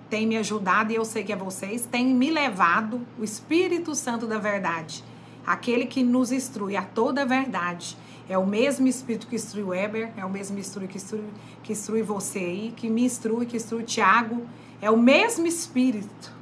[0.09, 4.25] tem me ajudado, e eu sei que é vocês, tem me levado o Espírito Santo
[4.25, 5.03] da verdade,
[5.45, 7.97] aquele que nos instrui a toda a verdade.
[8.29, 11.23] É o mesmo Espírito que instrui o Weber, é o mesmo Espírito que instrui,
[11.63, 14.45] que instrui você aí, que me instrui, que instrui o Tiago.
[14.81, 16.35] É o mesmo Espírito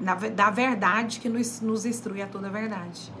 [0.00, 3.12] da verdade que nos, nos instrui a toda a verdade.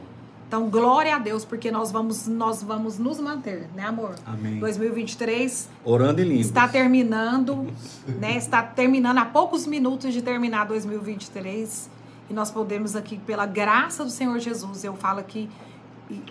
[0.48, 4.14] Então, glória a Deus, porque nós vamos, nós vamos nos manter, né, amor?
[4.24, 4.58] Amém.
[4.58, 6.46] 2023 Orando em línguas.
[6.46, 7.66] está terminando,
[8.18, 8.34] né?
[8.38, 11.90] Está terminando há poucos minutos de terminar 2023
[12.30, 15.50] e nós podemos aqui pela graça do Senhor Jesus, eu falo aqui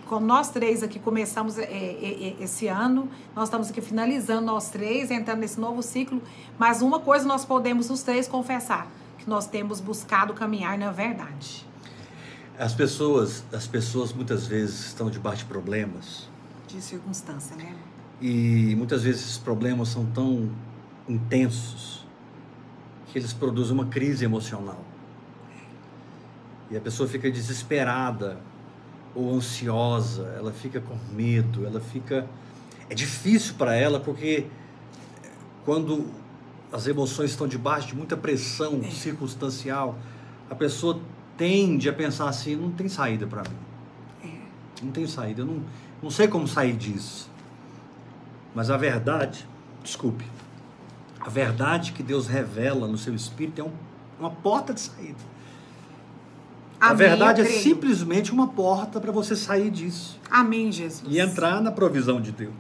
[0.08, 4.72] como nós três aqui começamos é, é, é, esse ano, nós estamos aqui finalizando nós
[4.72, 6.20] três, entrando nesse novo ciclo,
[6.58, 8.88] mas uma coisa nós podemos os três confessar,
[9.20, 11.67] que nós temos buscado caminhar na verdade.
[12.60, 16.28] As pessoas, as pessoas muitas vezes estão debaixo de problemas.
[16.68, 17.76] De circunstância, né?
[18.20, 20.50] E muitas vezes esses problemas são tão
[21.08, 22.04] intensos
[23.12, 24.84] que eles produzem uma crise emocional.
[26.72, 28.40] E a pessoa fica desesperada
[29.14, 32.28] ou ansiosa, ela fica com medo, ela fica.
[32.90, 34.48] É difícil para ela porque
[35.64, 36.08] quando
[36.72, 38.90] as emoções estão debaixo de muita pressão é.
[38.90, 39.98] circunstancial,
[40.50, 41.00] a pessoa
[41.38, 43.56] tende a pensar assim: não tem saída para mim.
[44.24, 44.84] É.
[44.84, 45.62] Não tem saída, eu não,
[46.02, 47.30] não sei como sair disso.
[48.54, 49.48] Mas a verdade,
[49.84, 50.26] desculpe,
[51.20, 53.72] a verdade que Deus revela no seu espírito é um,
[54.20, 55.38] uma porta de saída.
[56.80, 60.20] Amém, a verdade é simplesmente uma porta para você sair disso.
[60.30, 61.04] Amém, Jesus.
[61.08, 62.54] E entrar na provisão de Deus.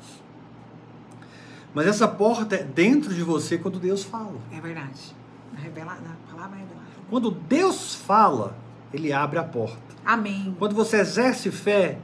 [1.73, 4.39] Mas essa porta é dentro de você quando Deus fala.
[4.51, 5.15] É verdade.
[5.53, 6.87] Na, revela, na palavra revelada.
[7.09, 8.57] Quando Deus fala,
[8.93, 9.77] ele abre a porta.
[10.05, 10.55] Amém.
[10.57, 11.97] Quando você exerce fé,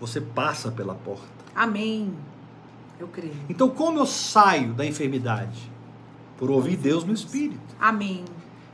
[0.00, 1.28] você passa pela porta.
[1.54, 2.14] Amém.
[2.98, 3.34] Eu creio.
[3.48, 5.70] Então, como eu saio da enfermidade?
[6.38, 7.60] Por ouvir Deus no Espírito.
[7.78, 8.24] Amém.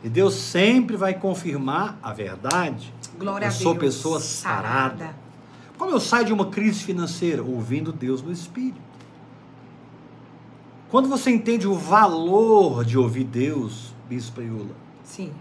[0.05, 2.95] E Deus sempre vai confirmar a verdade.
[3.19, 3.61] Glória eu a Deus.
[3.61, 4.99] Eu sou pessoa sarada.
[4.99, 5.17] sarada.
[5.77, 7.43] Como eu saio de uma crise financeira?
[7.43, 8.87] Ouvindo Deus no Espírito.
[10.89, 14.75] Quando você entende o valor de ouvir Deus, Bispo Iula.
[15.03, 15.33] Sim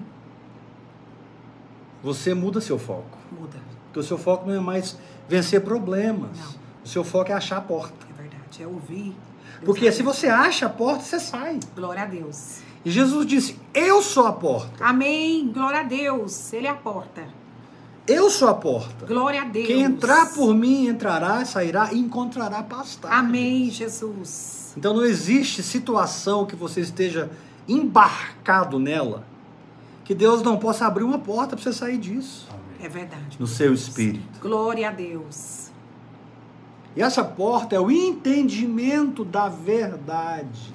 [2.06, 3.18] você muda seu foco.
[3.32, 3.58] Muda.
[3.86, 4.96] Porque o seu foco não é mais
[5.28, 6.38] vencer problemas.
[6.38, 6.54] Não.
[6.86, 7.96] O seu foco é achar a porta.
[8.08, 9.16] É verdade, é ouvir.
[9.56, 11.60] Deus Porque se você acha a porta, você sai.
[11.76, 12.60] Glória a Deus.
[12.86, 14.86] E Jesus disse: Eu sou a porta.
[14.86, 15.52] Amém.
[15.52, 16.54] Glória a Deus.
[16.54, 17.28] Ele é a porta.
[18.06, 19.08] Eu sou a porta.
[19.08, 19.66] Glória a Deus.
[19.66, 23.18] Quem entrar por mim entrará, sairá e encontrará pastagem.
[23.18, 24.76] Amém, Jesus.
[24.78, 27.32] Então não existe situação que você esteja
[27.68, 29.24] embarcado nela
[30.06, 32.48] que Deus não possa abrir uma porta para você sair disso.
[32.80, 33.38] É verdade.
[33.40, 34.40] No seu espírito.
[34.40, 35.72] Glória a Deus.
[36.96, 40.74] E essa porta é o entendimento da verdade.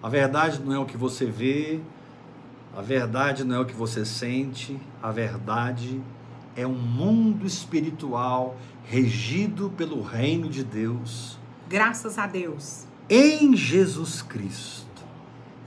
[0.00, 1.80] A verdade não é o que você vê,
[2.74, 6.00] a verdade não é o que você sente, a verdade
[6.56, 11.38] é um mundo espiritual regido pelo reino de Deus.
[11.68, 12.86] Graças a Deus.
[13.08, 14.81] Em Jesus Cristo.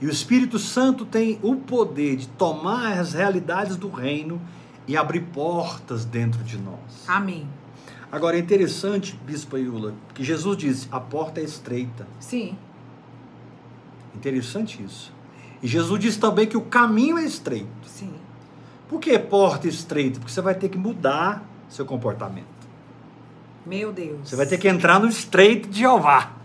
[0.00, 4.40] E o Espírito Santo tem o poder de tomar as realidades do reino
[4.86, 7.08] e abrir portas dentro de nós.
[7.08, 7.48] Amém.
[8.12, 12.06] Agora é interessante, Bispo Iula, que Jesus disse: a porta é estreita.
[12.20, 12.56] Sim.
[14.14, 15.12] Interessante isso.
[15.62, 17.66] E Jesus disse também que o caminho é estreito.
[17.86, 18.12] Sim.
[18.88, 20.20] Por que porta estreita?
[20.20, 22.46] Porque você vai ter que mudar seu comportamento.
[23.64, 24.28] Meu Deus.
[24.28, 26.35] Você vai ter que entrar no estreito de Jeová.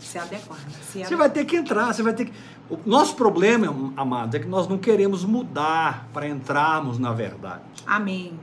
[0.00, 0.58] Se adequar.
[0.58, 1.08] Se adequar.
[1.08, 2.32] Você vai ter que entrar, você vai ter que.
[2.68, 7.62] O nosso problema, amados, é que nós não queremos mudar para entrarmos na verdade.
[7.86, 8.38] Amém.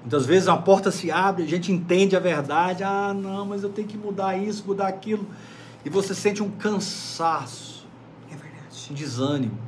[0.00, 3.68] Muitas vezes a porta se abre, a gente entende a verdade, ah, não, mas eu
[3.68, 5.26] tenho que mudar isso, mudar aquilo.
[5.84, 7.86] E você sente um cansaço.
[8.28, 8.88] É verdade.
[8.90, 9.58] Um desânimo.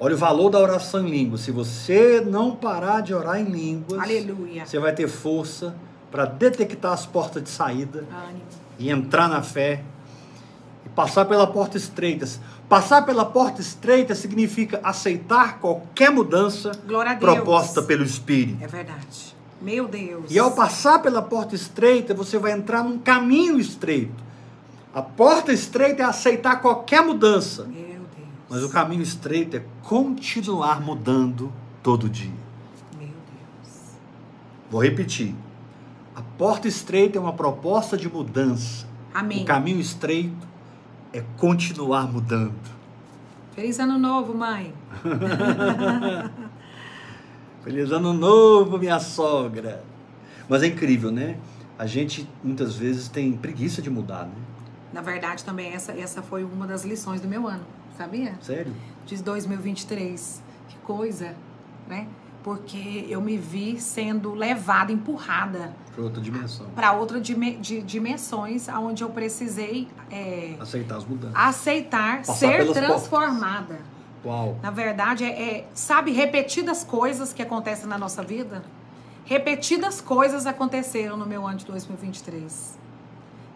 [0.00, 1.42] Olha o valor da oração em línguas.
[1.42, 4.66] Se você não parar de orar em línguas, Aleluia.
[4.66, 5.76] você vai ter força
[6.12, 8.42] para detectar as portas de saída Ânimo.
[8.78, 9.82] e entrar na fé
[10.84, 12.28] e passar pela porta estreita.
[12.68, 16.72] Passar pela porta estreita significa aceitar qualquer mudança
[17.18, 18.62] proposta pelo Espírito.
[18.62, 19.34] É verdade.
[19.60, 20.30] Meu Deus.
[20.30, 24.22] E ao passar pela porta estreita, você vai entrar num caminho estreito.
[24.94, 27.64] A porta estreita é aceitar qualquer mudança.
[27.64, 28.28] Meu Deus.
[28.50, 31.50] Mas o caminho estreito é continuar mudando
[31.82, 32.32] todo dia.
[32.98, 33.72] Meu Deus.
[34.70, 35.34] Vou repetir.
[36.42, 38.84] Porta estreita é uma proposta de mudança.
[39.14, 39.44] Amém.
[39.44, 40.44] O caminho estreito
[41.12, 42.58] é continuar mudando.
[43.54, 44.74] Feliz ano novo, mãe.
[47.62, 49.84] Feliz ano novo, minha sogra.
[50.48, 51.38] Mas é incrível, né?
[51.78, 54.34] A gente muitas vezes tem preguiça de mudar, né?
[54.92, 57.64] Na verdade, também essa, essa foi uma das lições do meu ano,
[57.96, 58.34] sabia?
[58.40, 58.74] Sério?
[59.06, 60.42] De 2023.
[60.68, 61.36] Que coisa,
[61.86, 62.08] né?
[62.42, 66.66] Porque eu me vi sendo levada, empurrada Para outra dimensão.
[66.74, 71.36] para outra de, dimensões onde eu precisei é, Aceitar as mudanças.
[71.36, 73.78] aceitar Passar ser transformada.
[74.24, 74.58] Uau.
[74.62, 78.62] Na verdade, é, é, sabe, repetidas coisas que acontecem na nossa vida?
[79.24, 82.78] Repetidas coisas aconteceram no meu ano de 2023.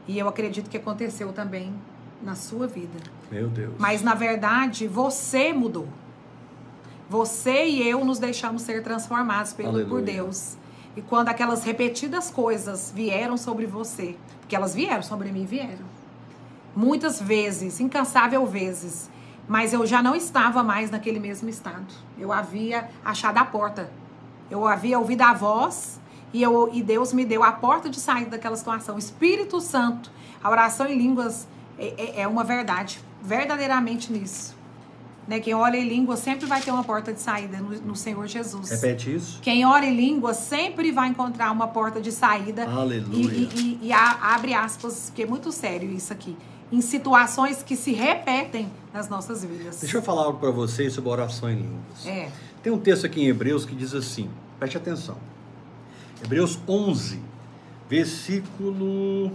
[0.08, 1.74] E eu acredito que aconteceu também
[2.22, 2.98] na sua vida.
[3.30, 3.74] Meu Deus.
[3.78, 5.88] Mas na verdade, você mudou.
[7.08, 10.04] Você e eu nos deixamos ser transformados pelo, por Aleluia.
[10.04, 10.56] Deus.
[10.96, 15.84] E quando aquelas repetidas coisas vieram sobre você, porque elas vieram sobre mim, vieram.
[16.74, 19.08] Muitas vezes, incansável vezes,
[19.48, 21.86] mas eu já não estava mais naquele mesmo estado.
[22.18, 23.90] Eu havia achado a porta.
[24.50, 26.00] Eu havia ouvido a voz
[26.32, 28.98] e, eu, e Deus me deu a porta de sair daquela situação.
[28.98, 30.10] Espírito Santo,
[30.42, 31.46] a oração em línguas
[31.78, 34.55] é, é- é uma verdade, verdadeiramente nisso.
[35.26, 35.40] Né?
[35.40, 38.70] Quem ora em línguas sempre vai ter uma porta de saída no, no Senhor Jesus.
[38.70, 39.40] Repete isso.
[39.42, 42.64] Quem ora em línguas sempre vai encontrar uma porta de saída.
[42.64, 43.32] Aleluia.
[43.32, 46.36] E, e- e- e a- abre aspas, porque é muito sério isso aqui.
[46.70, 49.80] Em situações que se repetem nas nossas vidas.
[49.80, 52.06] Deixa eu falar algo para vocês sobre oração em línguas.
[52.06, 52.30] É.
[52.62, 55.16] Tem um texto aqui em Hebreus que diz assim, preste atenção.
[56.24, 57.20] Hebreus 11,
[57.88, 59.30] versículo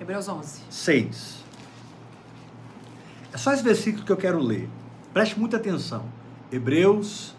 [0.00, 0.60] Hebreus 11.
[0.70, 1.44] 6.
[3.32, 4.68] É só esse versículo que eu quero ler.
[5.14, 6.04] Preste muita atenção.
[6.52, 7.34] Hebreus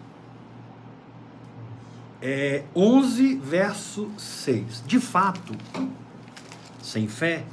[2.21, 4.83] é, 11, verso 6.
[4.87, 5.53] De fato,
[6.81, 7.43] sem fé,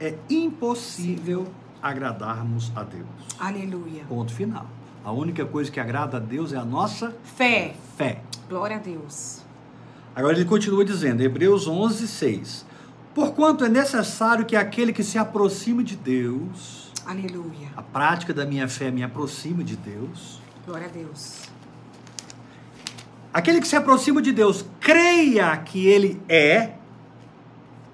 [0.00, 1.46] é impossível
[1.82, 3.06] agradarmos a Deus.
[3.38, 4.04] Aleluia.
[4.08, 4.66] Ponto final.
[5.04, 7.74] A única coisa que agrada a Deus é a nossa Fé.
[7.98, 8.22] fé.
[8.48, 9.42] Glória a Deus.
[10.14, 12.66] Agora ele continua dizendo, Hebreus 11, 6.
[13.12, 17.68] Porquanto é necessário que aquele que se aproxime de Deus, Aleluia.
[17.76, 21.42] a prática da minha fé me aproxima de Deus, Glória a Deus.
[23.32, 26.74] aquele que se aproxima de Deus, creia que ele é,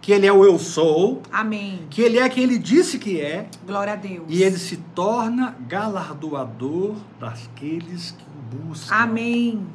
[0.01, 1.87] que ele é o eu sou, Amém.
[1.91, 4.27] que ele é quem ele disse que é, Glória a Deus.
[4.29, 8.95] e ele se torna galardoador daqueles que o buscam.
[8.95, 9.67] Amém.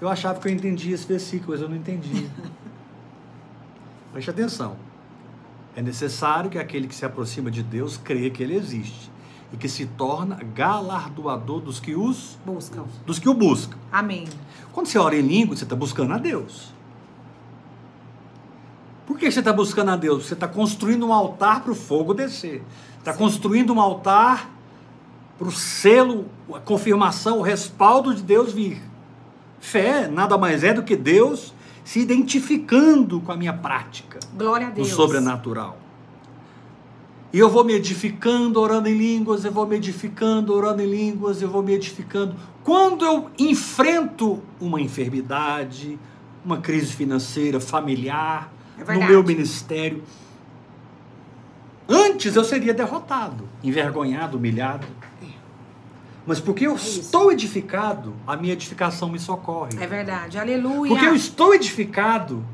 [0.00, 2.28] Eu achava que eu entendia esse versículo, mas eu não entendi.
[4.12, 4.76] Preste atenção.
[5.76, 9.10] É necessário que aquele que se aproxima de Deus creia que ele existe
[9.52, 12.84] e que se torna galardoador dos que os Buscam.
[13.04, 13.76] dos que o buscam.
[13.90, 14.28] Amém.
[14.72, 16.72] Quando você ora em língua, você está buscando a Deus.
[19.06, 20.26] Por que você está buscando a Deus?
[20.26, 22.62] Você está construindo um altar para o fogo descer.
[22.98, 24.50] Está construindo um altar
[25.38, 28.82] para o selo, a confirmação, o respaldo de Deus vir.
[29.60, 31.52] Fé nada mais é do que Deus
[31.84, 34.88] se identificando com a minha prática Glória a Deus.
[34.88, 35.78] sobrenatural.
[37.32, 41.42] E eu vou me edificando, orando em línguas, eu vou me edificando, orando em línguas,
[41.42, 42.34] eu vou me edificando.
[42.62, 45.98] Quando eu enfrento uma enfermidade,
[46.44, 50.02] uma crise financeira, familiar, É no meu ministério,
[51.88, 54.86] antes eu seria derrotado, envergonhado, humilhado.
[56.26, 57.00] Mas porque eu É isso.
[57.00, 59.72] estou edificado, a minha edificação me socorre.
[59.78, 60.38] É verdade.
[60.38, 60.88] Aleluia.
[60.90, 62.44] Porque eu estou edificado.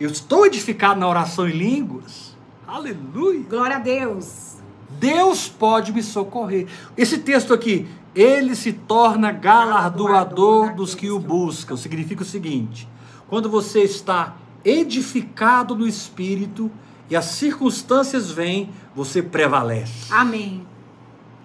[0.00, 2.34] Eu estou edificado na oração em línguas.
[2.66, 3.44] Aleluia.
[3.48, 4.54] Glória a Deus.
[4.98, 6.66] Deus pode me socorrer.
[6.96, 11.76] Esse texto aqui, ele se torna galardoador dos que o buscam.
[11.76, 12.88] Significa o seguinte:
[13.28, 16.70] quando você está edificado no espírito
[17.10, 20.12] e as circunstâncias vêm, você prevalece.
[20.12, 20.66] Amém.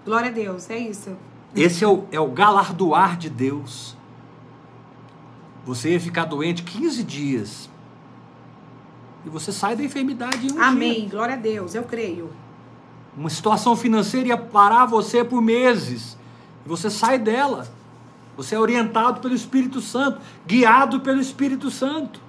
[0.10, 0.68] Glória a Deus.
[0.72, 1.16] É isso.
[1.56, 3.96] Esse é o, é o galardoar de Deus.
[5.64, 7.70] Você ia ficar doente 15 dias.
[9.24, 11.02] E você sai da enfermidade em um Amém.
[11.02, 11.10] dia.
[11.12, 11.76] Glória a Deus.
[11.76, 12.32] Eu creio.
[13.16, 16.18] Uma situação financeira ia parar você por meses.
[16.66, 17.68] E você sai dela.
[18.36, 22.20] Você é orientado pelo Espírito Santo, guiado pelo Espírito Santo.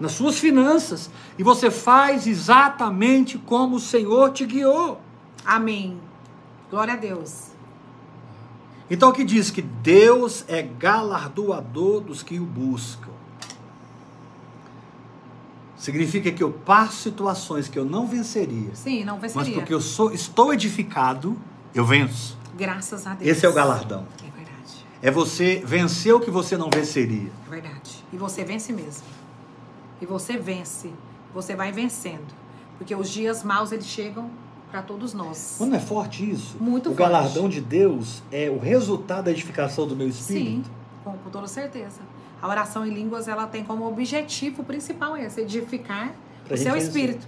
[0.00, 1.08] Nas suas finanças.
[1.38, 5.00] E você faz exatamente como o Senhor te guiou.
[5.46, 6.00] Amém.
[6.70, 7.48] Glória a Deus.
[8.90, 13.10] Então o que diz que Deus é galardoador dos que o buscam.
[15.76, 19.58] Significa que eu passo situações que eu não venceria, Sim, não mas venceria.
[19.58, 21.36] porque eu sou, estou edificado,
[21.74, 22.38] eu venço.
[22.56, 23.30] Graças a Deus.
[23.30, 24.06] Esse é o galardão.
[24.20, 24.86] É verdade.
[25.02, 27.30] É você vencer o que você não venceria.
[27.46, 28.04] É verdade.
[28.12, 29.04] E você vence mesmo.
[30.00, 30.90] E você vence.
[31.34, 32.32] Você vai vencendo.
[32.78, 34.30] Porque os dias maus, eles chegam
[34.74, 35.58] para todos nós.
[35.60, 36.56] Não é forte isso?
[36.58, 36.98] Muito o forte.
[36.98, 40.70] galardão de Deus é o resultado da edificação do meu Sim, espírito.
[41.04, 42.00] com, com toda certeza.
[42.42, 46.12] A oração em línguas, ela tem como objetivo principal esse, edificar
[46.44, 47.24] Pra o seu espírito.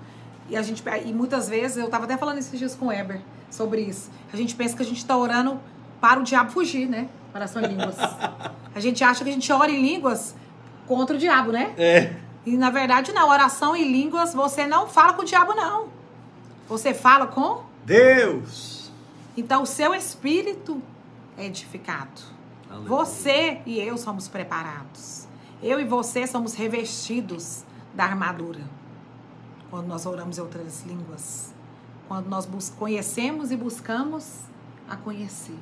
[0.50, 3.20] E a gente e muitas vezes, eu tava até falando esses dias com o Eber
[3.48, 4.10] sobre isso.
[4.32, 5.60] A gente pensa que a gente tá orando
[6.00, 7.08] para o diabo fugir, né?
[7.32, 7.94] Oração em línguas.
[8.74, 10.34] a gente acha que a gente ora em línguas
[10.84, 11.72] contra o diabo, né?
[11.78, 12.12] É.
[12.44, 13.28] E na verdade, não.
[13.28, 15.94] Oração em línguas, você não fala com o diabo, não.
[16.68, 17.64] Você fala com.
[17.84, 18.90] Deus.
[19.36, 20.82] Então, o seu espírito
[21.36, 22.20] é edificado.
[22.68, 22.88] Aleluia.
[22.88, 25.28] Você e eu somos preparados.
[25.62, 27.64] Eu e você somos revestidos
[27.94, 28.60] da armadura.
[29.70, 31.54] Quando nós oramos em outras línguas.
[32.08, 32.48] Quando nós
[32.78, 34.40] conhecemos e buscamos
[34.88, 35.58] a conhecer.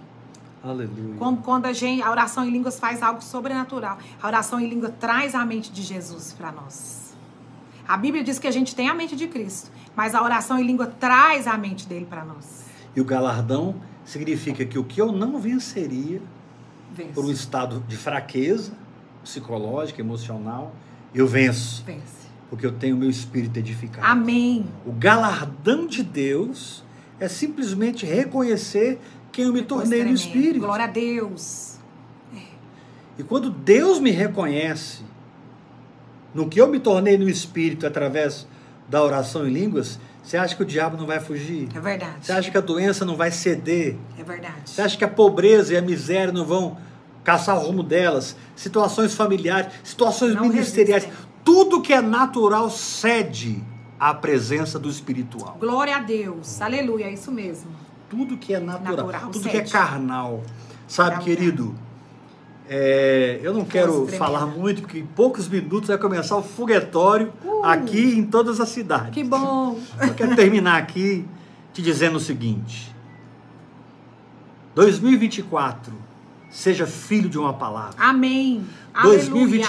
[0.62, 1.16] Aleluia.
[1.18, 3.98] Como quando a gente, a oração em línguas faz algo sobrenatural.
[4.22, 7.14] A oração em língua traz a mente de Jesus para nós.
[7.86, 10.66] A Bíblia diz que a gente tem a mente de Cristo, mas a oração em
[10.66, 12.64] língua traz a mente dele para nós.
[12.94, 16.20] E o galardão significa que o que eu não venceria
[16.92, 17.12] Vence.
[17.12, 18.72] por um estado de fraqueza
[19.22, 20.74] psicológica, emocional,
[21.14, 22.28] eu venço, Vence.
[22.50, 24.06] porque eu tenho meu espírito edificado.
[24.06, 24.66] Amém.
[24.84, 26.84] O galardão de Deus
[27.18, 29.00] é simplesmente reconhecer
[29.32, 30.16] quem eu me tornei no Tremendo.
[30.16, 30.60] espírito.
[30.60, 31.74] Glória a Deus.
[33.16, 35.02] E quando Deus me reconhece
[36.34, 38.46] no que eu me tornei no espírito através
[38.88, 41.68] da oração em línguas, você acha que o diabo não vai fugir?
[41.74, 42.14] É verdade.
[42.20, 43.96] Você acha que a doença não vai ceder?
[44.18, 44.54] É verdade.
[44.64, 46.76] Você acha que a pobreza e a miséria não vão
[47.22, 48.36] caçar o rumo delas?
[48.56, 51.26] Situações familiares, situações Não ministeriais, resistem.
[51.44, 53.62] tudo que é natural cede
[53.98, 55.56] à presença do espiritual.
[55.60, 56.60] Glória a Deus.
[56.60, 57.70] Aleluia, é isso mesmo.
[58.08, 59.72] Tudo que é natural, Natural tudo que é cede.
[59.72, 60.42] carnal.
[60.86, 61.74] Sabe, Dá querido?
[62.68, 67.64] É, eu não quero falar muito, porque em poucos minutos vai começar o foguetório Uh.
[67.64, 69.10] aqui em todas as cidades.
[69.10, 69.78] Que bom.
[70.00, 71.26] Eu quero terminar aqui
[71.72, 72.94] te dizendo o seguinte:
[74.74, 75.92] 2024,
[76.50, 77.96] seja filho de uma palavra.
[77.98, 78.64] Amém.
[78.94, 79.66] Aleluia.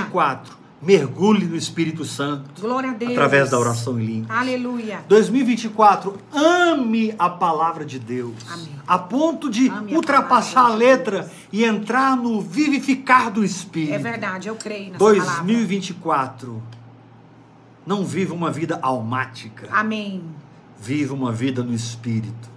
[0.86, 3.12] 2024, mergulhe no Espírito Santo Glória a Deus.
[3.12, 4.38] através da oração em línguas.
[4.38, 5.04] Aleluia.
[5.08, 8.36] 2024, ame a palavra de Deus.
[8.50, 8.76] Amém.
[8.88, 11.32] A ponto de Ame a ultrapassar a palavra de letra Deus.
[11.52, 13.94] e entrar no vivificar do Espírito.
[13.94, 15.24] É verdade, eu creio nessa palavra.
[15.24, 16.62] 2024,
[17.86, 19.68] não viva uma vida almática.
[19.72, 20.24] Amém.
[20.80, 22.50] Viva uma vida no Espírito,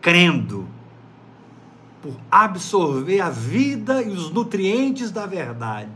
[0.00, 0.66] crendo
[2.00, 5.88] por absorver a vida e os nutrientes da verdade,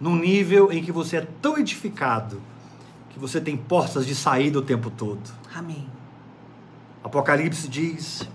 [0.00, 2.40] num nível em que você é tão edificado
[3.10, 5.20] que você tem portas de saída o tempo todo.
[5.54, 5.86] Amém.
[7.04, 8.28] Apocalipse diz: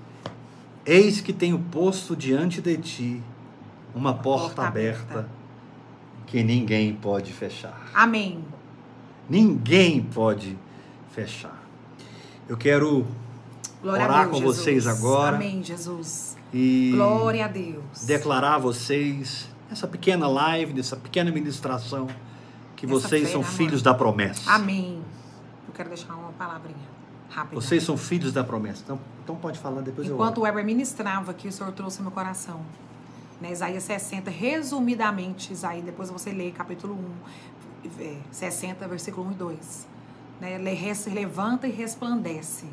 [0.85, 3.23] Eis que tenho posto diante de ti
[3.95, 5.29] uma porta, porta aberta, aberta.
[6.27, 7.89] que ninguém pode fechar.
[7.93, 8.43] Amém.
[9.29, 10.57] Ninguém pode
[11.11, 11.63] fechar.
[12.47, 13.07] Eu quero
[13.81, 14.57] Glória Orar Deus, com Jesus.
[14.57, 15.35] vocês agora.
[15.37, 16.35] Amém, Jesus.
[16.53, 18.05] e Glória a Deus.
[18.05, 22.07] declarar a vocês nessa pequena live, nessa pequena ministração,
[22.75, 23.51] que Nessa vocês são amor.
[23.51, 24.51] filhos da promessa.
[24.51, 25.01] Amém.
[25.67, 26.95] Eu quero deixar uma palavrinha
[27.29, 27.59] rápida.
[27.59, 28.81] Vocês são filhos da promessa.
[28.83, 30.41] Então, então pode falar depois Enquanto eu.
[30.41, 32.61] o Weber ministrava aqui, o Senhor trouxe meu coração.
[33.41, 36.97] Né, Isaías 60, resumidamente, Isaías, depois você lê capítulo
[37.85, 39.87] 1, é, 60, versículo 1 e 2.
[40.39, 40.57] Né,
[41.13, 42.65] levanta e resplandece,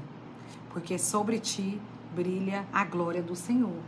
[0.73, 1.81] porque sobre ti
[2.15, 3.81] brilha a glória do Senhor.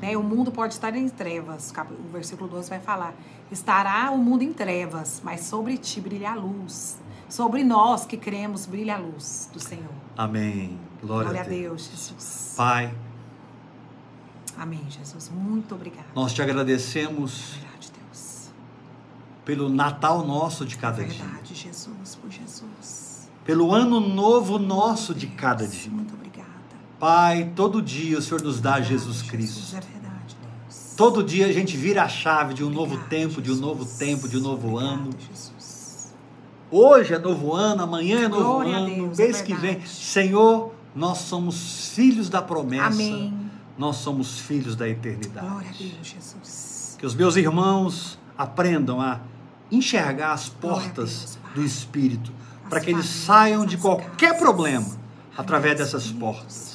[0.00, 0.16] Né?
[0.16, 1.72] O mundo pode estar em trevas.
[2.06, 3.14] O versículo 12 vai falar:
[3.50, 6.98] Estará o mundo em trevas, mas sobre ti brilha a luz.
[7.28, 9.90] Sobre nós que cremos, brilha a luz do Senhor.
[10.16, 10.78] Amém.
[11.02, 11.88] Glória, Glória a Deus.
[11.90, 12.54] Jesus.
[12.56, 12.94] Pai,
[14.56, 15.30] Amém, Jesus.
[15.34, 16.06] Muito obrigada.
[16.14, 18.50] nós te agradecemos Verdade, Deus.
[19.44, 23.28] pelo Natal nosso de cada dia, Verdade, Jesus, por Jesus.
[23.44, 25.90] pelo ano novo nosso de cada Deus, dia.
[25.90, 26.23] Muito obrigada.
[26.98, 29.76] Pai, todo dia o Senhor nos dá Jesus Cristo.
[29.76, 30.04] é.
[30.96, 34.28] Todo dia a gente vira a chave de um novo tempo, de um novo tempo,
[34.28, 35.10] de um novo ano.
[36.70, 39.84] Hoje é novo ano, amanhã é novo Glória ano, Deus, mês é que vem.
[39.84, 42.86] Senhor, nós somos filhos da promessa.
[42.86, 43.34] Amém.
[43.76, 45.46] Nós somos filhos da eternidade.
[45.46, 46.96] Glória a Deus, Jesus.
[46.98, 49.20] Que os meus irmãos aprendam a
[49.70, 52.32] enxergar as portas Deus, do Espírito,
[52.70, 54.38] para que eles saiam de qualquer casas.
[54.38, 54.86] problema
[55.36, 56.73] através dessas portas.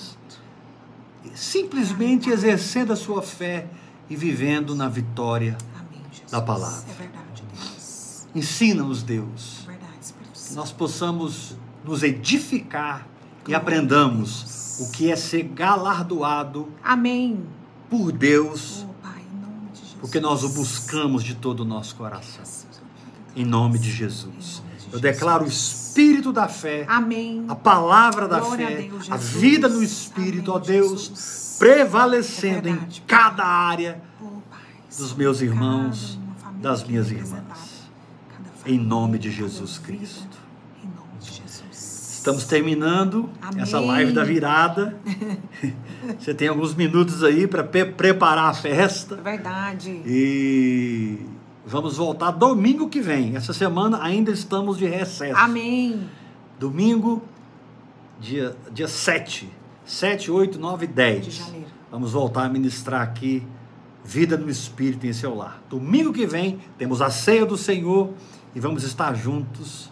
[1.35, 3.67] Simplesmente exercendo a sua fé
[4.09, 5.57] e vivendo na vitória.
[5.77, 6.01] Amém.
[6.29, 6.83] Da palavra.
[6.99, 8.37] É.
[8.37, 10.13] Ensina-nos, Deus, É verdade,
[10.47, 13.07] que nós possamos nos edificar
[13.47, 14.43] e aprendamos
[14.77, 14.89] Deus.
[14.89, 17.43] o que é ser galardoado Amém.
[17.89, 19.23] por Deus, Oh, Pai,
[19.73, 22.43] de porque nós o buscamos de todo o nosso coração.
[23.35, 24.61] Em nome de Jesus.
[24.91, 27.45] Eu declaro o espírito da fé, Amém.
[27.47, 31.55] a palavra da Glória a fé, Deus, a vida no espírito, ó Amém, Deus, Jesus.
[31.59, 34.59] prevalecendo É em cada área Oh, Pai,
[34.97, 36.17] dos meus irmãos
[36.61, 37.79] das minhas aqui irmãs.
[38.65, 39.77] Em nome de Jesus.
[39.77, 40.37] Cristo.
[40.83, 42.13] Em nome de Jesus.
[42.17, 43.61] Estamos terminando Amém.
[43.63, 44.97] essa live da virada.
[46.19, 49.15] Você tem alguns minutos aí para preparar a festa.
[49.15, 49.89] É verdade.
[50.05, 51.19] E
[51.69, 53.35] vamos voltar domingo que vem.
[53.35, 55.37] Essa semana ainda estamos de recesso.
[55.37, 56.09] Amém.
[56.59, 57.21] Domingo,
[58.19, 59.49] dia, dia 7.
[59.85, 61.25] 7, 8, 9 e 10.
[61.25, 61.67] De janeiro.
[61.91, 63.43] Vamos voltar a ministrar aqui
[64.03, 65.61] Vida no Espírito em seu lar.
[65.69, 68.13] Domingo que vem temos a ceia do Senhor
[68.55, 69.91] e vamos estar juntos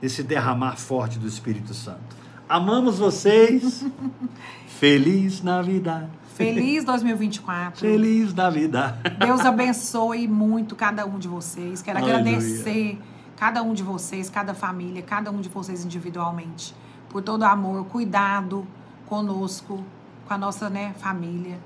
[0.00, 2.16] nesse derramar forte do Espírito Santo.
[2.48, 3.84] Amamos vocês.
[4.78, 6.08] Feliz Navidad.
[6.36, 7.80] Feliz 2024.
[7.80, 8.94] Feliz Navidad.
[9.18, 11.80] Deus abençoe muito cada um de vocês.
[11.80, 12.20] Quero Aleluia.
[12.20, 12.98] agradecer
[13.36, 16.74] cada um de vocês, cada família, cada um de vocês individualmente,
[17.08, 18.66] por todo o amor, cuidado
[19.06, 19.82] conosco,
[20.28, 21.58] com a nossa né, família,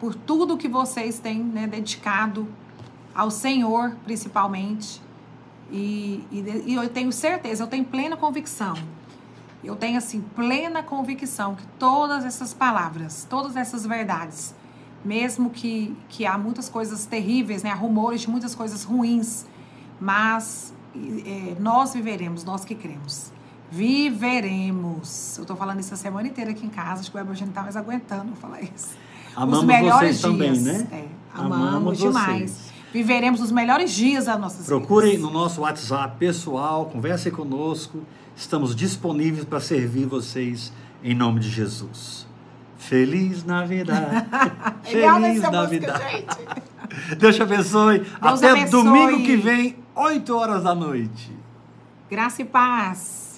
[0.00, 2.48] por tudo que vocês têm né, dedicado
[3.14, 5.00] ao Senhor, principalmente.
[5.70, 8.74] E, e, e eu tenho certeza, eu tenho plena convicção.
[9.62, 14.54] Eu tenho assim plena convicção que todas essas palavras, todas essas verdades,
[15.04, 19.46] mesmo que, que há muitas coisas terríveis, né, há rumores de muitas coisas ruins,
[20.00, 23.30] mas é, nós viveremos, nós que cremos.
[23.70, 25.38] Viveremos.
[25.38, 27.52] Eu tô falando isso a semana inteira aqui em casa, acho que o Weber não
[27.52, 28.96] tá mais aguentando falar isso.
[29.36, 30.58] Amamos os melhores vocês dias.
[30.58, 30.88] também, né?
[30.90, 31.04] É,
[31.38, 32.50] amamos, Amamos demais.
[32.50, 32.70] vocês.
[32.92, 35.24] Viveremos os melhores dias das nossas Procurem vidas.
[35.24, 38.00] no nosso WhatsApp pessoal, conversem conosco.
[38.36, 40.72] Estamos disponíveis para servir vocês
[41.02, 42.26] em nome de Jesus.
[42.78, 44.26] Feliz Navidad.
[44.90, 46.02] Legal Feliz essa música, Navidad.
[46.10, 47.16] gente.
[47.18, 47.98] Deus te abençoe.
[48.00, 48.70] Deus Até abençoe.
[48.70, 51.30] domingo que vem, 8 horas da noite.
[52.10, 53.29] Graça e paz.